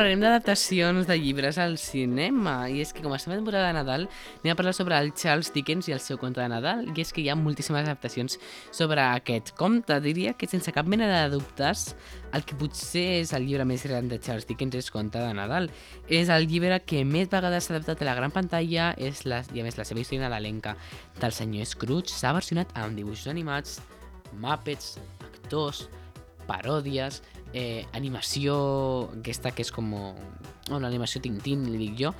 [0.00, 4.06] Parlarem d'adaptacions de llibres al cinema i és que com estem a temporada de Nadal
[4.38, 7.12] anem a parlar sobre el Charles Dickens i el seu conte de Nadal i és
[7.12, 8.38] que hi ha moltíssimes adaptacions
[8.72, 9.98] sobre aquest conte.
[10.00, 11.90] Diria que sense cap mena de dubtes
[12.32, 15.68] el que potser és el llibre més gran de Charles Dickens és Conte de Nadal.
[16.08, 19.60] És el llibre que més vegades s'ha adaptat a la gran pantalla és la, i
[19.60, 20.78] a més la seva història nadalenca
[21.20, 23.82] del senyor Scrooge s'ha versionat amb dibuixos animats,
[24.40, 24.94] Muppets,
[25.28, 25.90] actors,
[26.48, 27.20] paròdies,
[27.52, 28.56] eh, animació
[29.18, 29.90] aquesta que és com
[30.70, 32.12] bueno, animació Tintín, li dic jo,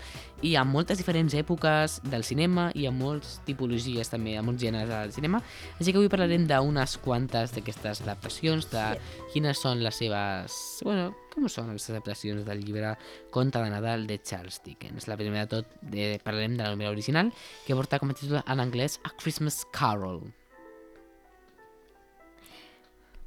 [0.43, 4.91] i a moltes diferents èpoques del cinema i a moltes tipologies també, a molts gèneres
[4.91, 5.43] del cinema.
[5.79, 8.87] Així que avui parlarem d'unes quantes d'aquestes adaptacions, de
[9.35, 10.59] quines són les seves...
[10.87, 12.97] Bueno, com són les adaptacions del llibre
[13.31, 15.07] Conte de Nadal de Charles Dickens.
[15.07, 17.33] La primera de tot eh, parlarem de la novel·la original,
[17.67, 20.25] que porta com a títol en anglès A Christmas Carol.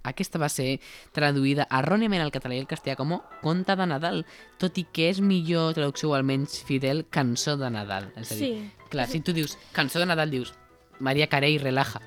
[0.04, 0.80] Aquesta va ser
[1.16, 4.26] traduïda erròniament al català i al castellà com a Conte de Nadal,
[4.60, 8.12] tot i que és millor traducció o almenys fidel Cançó de Nadal.
[8.20, 8.72] És a dir, Sí.
[8.90, 10.54] clar, si tu dius Cançó de Nadal, dius
[11.00, 12.02] Maria Carey relaja.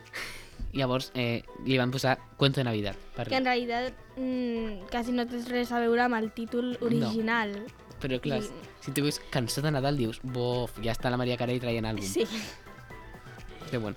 [0.76, 2.96] Llavors eh, li van posar Cuento de Navidad.
[3.16, 3.28] Per...
[3.28, 7.54] Que en realitat mm, quasi no té res a veure amb el títol original.
[8.00, 8.50] Però clar, Sí.
[8.80, 12.04] si tu dius Cançó de Nadal, dius bof, ja està la Maria Carey traient àlbum.
[12.04, 12.26] Sí.
[13.70, 13.96] Però bueno,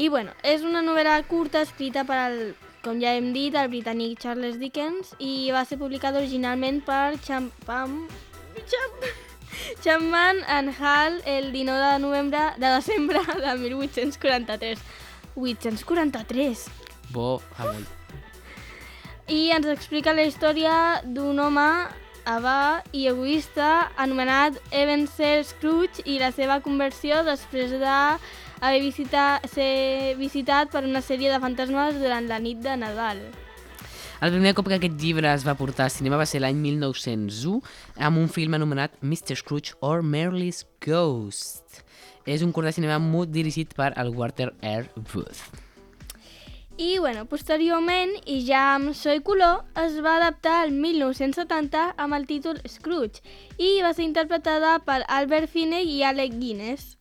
[0.00, 2.36] I bueno, és una novel·la curta escrita per al,
[2.80, 8.06] com ja hem dit, el britànic Charles Dickens i va ser publicada originalment per Champam...
[8.64, 9.04] Champ...
[9.84, 14.78] Chapman and Hall el 19 de novembre de desembre de 1843.
[15.36, 16.64] 843.
[17.12, 17.88] bo, molt.
[19.28, 20.74] I ens explica la història
[21.04, 21.68] d'un home
[22.36, 27.94] avà i egoista anomenat Ebenezer Scrooge i la seva conversió després de
[28.60, 33.22] haver visitat, ser visitat per una sèrie de fantasmes durant la nit de Nadal.
[34.20, 37.62] El primer cop que aquest llibre es va portar al cinema va ser l'any 1901
[37.96, 39.38] amb un film anomenat Mr.
[39.40, 41.80] Scrooge or Merle's Ghost.
[42.28, 44.90] És un curt de cinema mut dirigit per el Walter R.
[45.00, 45.69] Booth.
[46.80, 52.16] I, bueno, posteriorment, i ja amb so i color, es va adaptar el 1970 amb
[52.16, 53.20] el títol Scrooge
[53.60, 56.94] i va ser interpretada per Albert Finney i Alec Guinness.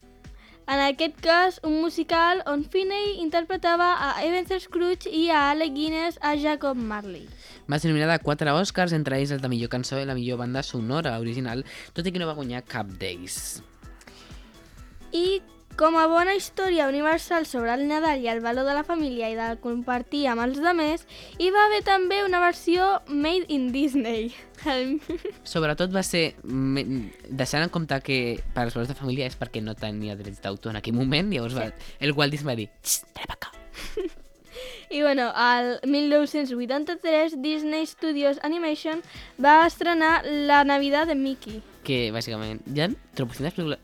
[0.67, 6.19] En aquest cas, un musical on Finney interpretava a Ebenezer Scrooge i a Alec Guinness
[6.19, 7.29] a Jacob Marley.
[7.71, 10.41] Va ser nominada a quatre Oscars, entre ells el de millor cançó i la millor
[10.43, 11.63] banda sonora original,
[11.95, 13.61] tot i que no va guanyar cap d'ells.
[15.15, 15.39] I
[15.79, 19.37] com a bona història universal sobre el Nadal i el valor de la família i
[19.37, 21.05] de compartir amb els demés,
[21.39, 24.33] hi va haver també una versió Made in Disney.
[25.53, 28.19] Sobretot va ser, deixant en compte que
[28.51, 31.55] per als valors de família és perquè no tenia drets d'autor en aquell moment, llavors
[31.55, 31.69] va,
[32.03, 33.55] el Walt Disney va dir, "Xxt, trep acá.
[34.91, 39.01] I bueno, al 1983 Disney Studios Animation
[39.41, 41.61] va estrenar La Navidad de Mickey.
[41.89, 43.79] Que básicamente ya tropocientas películas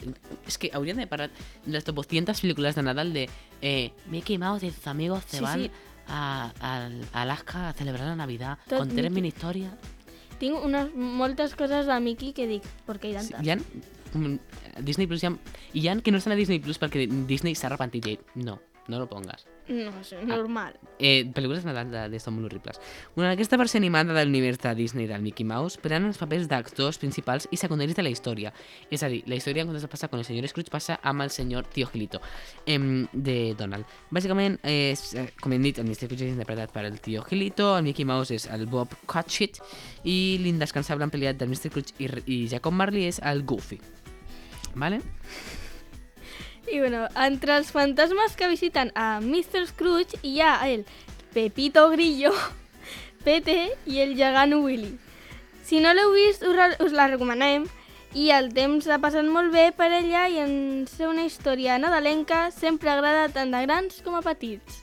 [0.45, 1.31] es que habrían de parar
[1.65, 3.27] las tropocientas películas de Nadal de
[3.63, 5.71] eh, Mickey Mouse y sus amigos se Sí, van sí.
[6.07, 9.73] A, a Alaska a celebrar la Navidad Tot con tres mini historias
[10.37, 13.47] Tinc unes, moltes coses de Mickey que dic, per què hi ha Sí, tantes?
[13.47, 15.33] hi ha, mm, Disney Plus hi ha,
[15.73, 18.35] hi ha que no estan a Disney Plus perquè Disney s'ha arrepentit i ha dit,
[18.37, 19.45] no, no lo pongas.
[19.67, 20.77] No sé, normal.
[20.99, 22.79] Eh, pel·lícules de Nadal de, molt horribles.
[23.15, 26.99] Bueno, aquesta versió animada de l'univers de Disney del Mickey Mouse prenen els papers d'actors
[27.01, 28.53] principals i secundaris de la història.
[28.93, 31.25] És a dir, la història en comptes de passar amb el senyor Scrooge passa amb
[31.25, 32.21] el senyor Tío Gilito
[32.67, 33.89] em, de Donald.
[34.13, 34.93] Bàsicament, eh,
[35.41, 36.05] com hem dit, el Mr.
[36.05, 39.61] Scrooge és interpretat per el Tío Gilito, el Mickey Mouse és el Bob Cratchit
[40.03, 41.73] i l'indescansable empleat del Mr.
[41.73, 43.81] Scrooge i, i Jacob Marley és el Goofy.
[44.75, 45.01] Vale?
[46.71, 49.67] I bueno, entre els fantasmes que visiten a Mr.
[49.69, 50.85] Scrooge hi ha el
[51.33, 52.31] Pepito Grillo,
[53.25, 54.95] Pete i el gegant Willy.
[55.65, 57.65] Si no l'heu vist, us, us la recomanem
[58.15, 62.49] i el temps ha passat molt bé per ella i en ser una història nadalenca
[62.55, 64.81] sempre agrada tant de grans com a petits.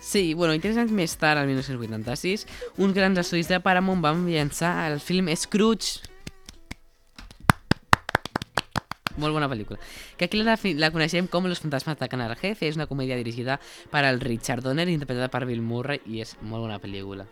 [0.00, 2.46] Sí, bueno, i tres anys més tard, al 1986,
[2.80, 6.09] uns grans estudis de Paramount van llançar el film Scrooge.
[9.18, 9.80] Molt bona pel·lícula.
[10.16, 12.68] Que aquí la, la coneixem com Los fantasmas atacan al jefe.
[12.68, 13.58] És una comèdia dirigida
[13.90, 17.26] per al Richard Donner, interpretada per Bill Murray, i és molt bona pel·lícula.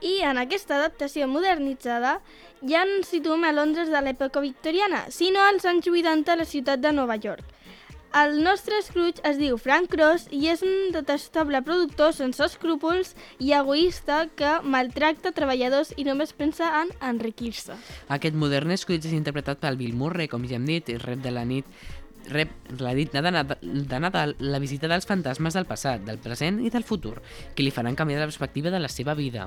[0.00, 2.20] I en aquesta adaptació modernitzada
[2.64, 6.48] ja no ens situem a Londres de l'època victoriana, sinó als anys 80 a la
[6.48, 7.44] ciutat de Nova York.
[8.10, 13.52] El nostre Scrooge es diu Frank Cross i és un detestable productor sense escrúpols i
[13.54, 17.76] egoista que maltracta treballadors i només pensa en enriquir-se.
[18.10, 21.30] Aquest modern Scrooge és interpretat pel Bill Murray, com ja hem dit, i rep de
[21.30, 21.70] la nit
[22.30, 22.50] rep
[22.82, 26.74] la nit de Nadal, de Nadal la visita dels fantasmes del passat, del present i
[26.74, 27.20] del futur,
[27.54, 29.46] que li faran canviar la perspectiva de la seva vida.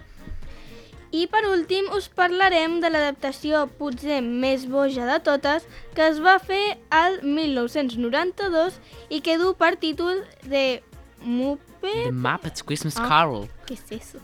[1.13, 6.39] I per últim us parlarem de l'adaptació potser més boja de totes que es va
[6.41, 8.79] fer al 1992
[9.13, 10.81] i que du per títol de
[11.23, 12.07] Muppet...
[12.07, 13.05] The Muppets Christmas Ah.
[13.07, 14.19] Carol, Què és eso?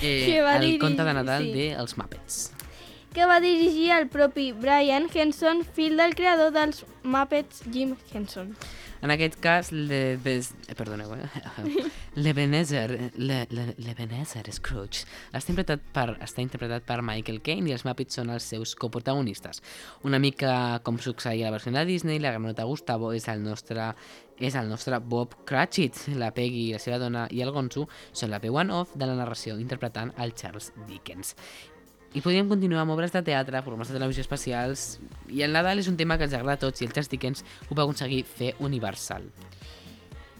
[0.00, 1.52] eh, Que va el dirigir- conte de Nadal sí.
[1.52, 2.40] de Els Muppets.
[3.12, 8.56] que va dirigir el propi Brian Henson, fill del creador dels Muppets Jim Henson.
[9.02, 11.28] En aquest cas, le, des, eh, perdoneu, eh?
[12.14, 17.86] l'Ebenezer le, le, l'Ebenezer Scrooge està interpretat, per, està interpretat per Michael Caine i els
[17.88, 19.62] Muppets són els seus coprotagonistes.
[20.04, 23.92] Una mica com succeïa la versió de Disney, la granota Gustavo és el nostre
[24.42, 28.40] és el nostre Bob Cratchit, la Peggy, la seva dona i el Gonzo són la
[28.42, 31.36] veu en off de la narració interpretant el Charles Dickens.
[32.12, 34.98] I podríem continuar amb obres de teatre, programes de televisió especials,
[35.32, 37.44] i el Nadal és un tema que els agrada a tots i el Charles Dickens
[37.70, 39.30] ho va aconseguir fer universal.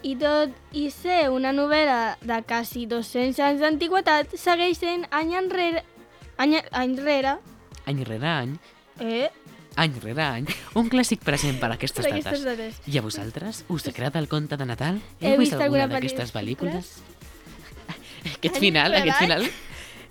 [0.02, 5.84] I tot i ser una novel·la de quasi 200 anys d'antiguitat, segueix sent any enrere,
[6.42, 7.36] any, any rere,
[7.86, 8.56] Any rere any,
[9.00, 9.28] eh?
[9.76, 10.46] any rere any,
[10.78, 12.74] un clàssic present per a aquestes aquestes dates.
[12.76, 12.80] dates.
[12.94, 13.64] I a vosaltres?
[13.68, 15.00] Us agrada el conte de Nadal?
[15.20, 16.92] Heu Heu vist vist alguna alguna d'aquestes pel·lícules?
[18.36, 19.26] Aquest Any final, aquest any?
[19.26, 19.48] final...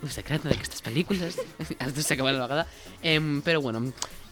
[0.01, 1.35] Us agrada d'aquestes pel·lícules?
[1.79, 2.63] Has de s'acabar la vegada.
[3.03, 3.83] Em, però bueno,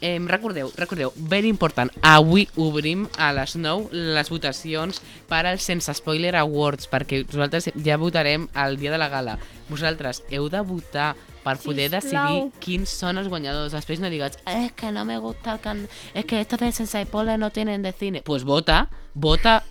[0.02, 5.94] em, recordeu, recordeu, ben important, avui obrim a les 9 les votacions per als Sense
[5.98, 9.38] Spoiler Awards, perquè nosaltres ja votarem el dia de la gala.
[9.70, 12.26] Vosaltres heu de votar per poder Sisplau.
[12.28, 13.74] decidir quins són els guanyadors.
[13.76, 15.88] Després no digues, es que no me gusta el can...
[16.14, 18.22] Es que estos de Sense Spoiler no tienen de cine.
[18.24, 19.64] Pues vota, vota,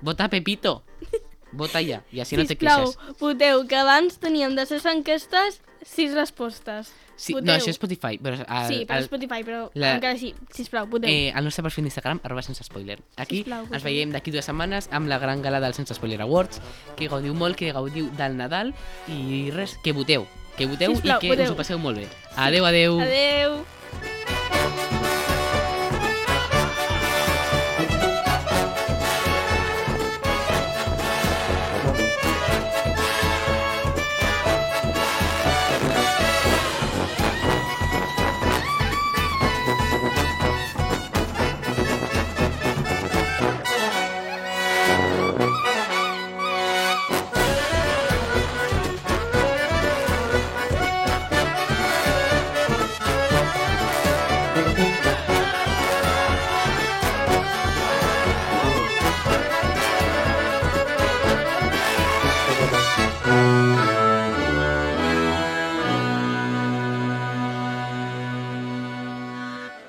[0.00, 0.82] vota Pepito.
[1.52, 3.18] Vota ja, i així no te Sisplau, queixes.
[3.20, 6.92] voteu, que abans teníem de ses enquestes sis respostes.
[7.14, 7.46] Sí, Voteu.
[7.46, 10.34] no, això és Spotify, però el, sí, per el, Spotify, però la- encara sí.
[10.50, 11.08] Sisplau, voteu.
[11.10, 12.98] eh, el nostre perfil d'Instagram, arroba sense spoiler.
[13.16, 16.60] Aquí Sisplau, ens veiem d'aquí dues setmanes amb la gran gala del Sense Spoiler Awards,
[16.96, 18.72] que gaudiu molt, que gaudiu del Nadal
[19.06, 20.26] i res, que voteu,
[20.56, 21.44] que voteu Sisplau, i que voteu.
[21.44, 22.08] us ho passeu molt bé.
[22.34, 22.98] Adeu, adeu.
[23.00, 23.62] Adeu.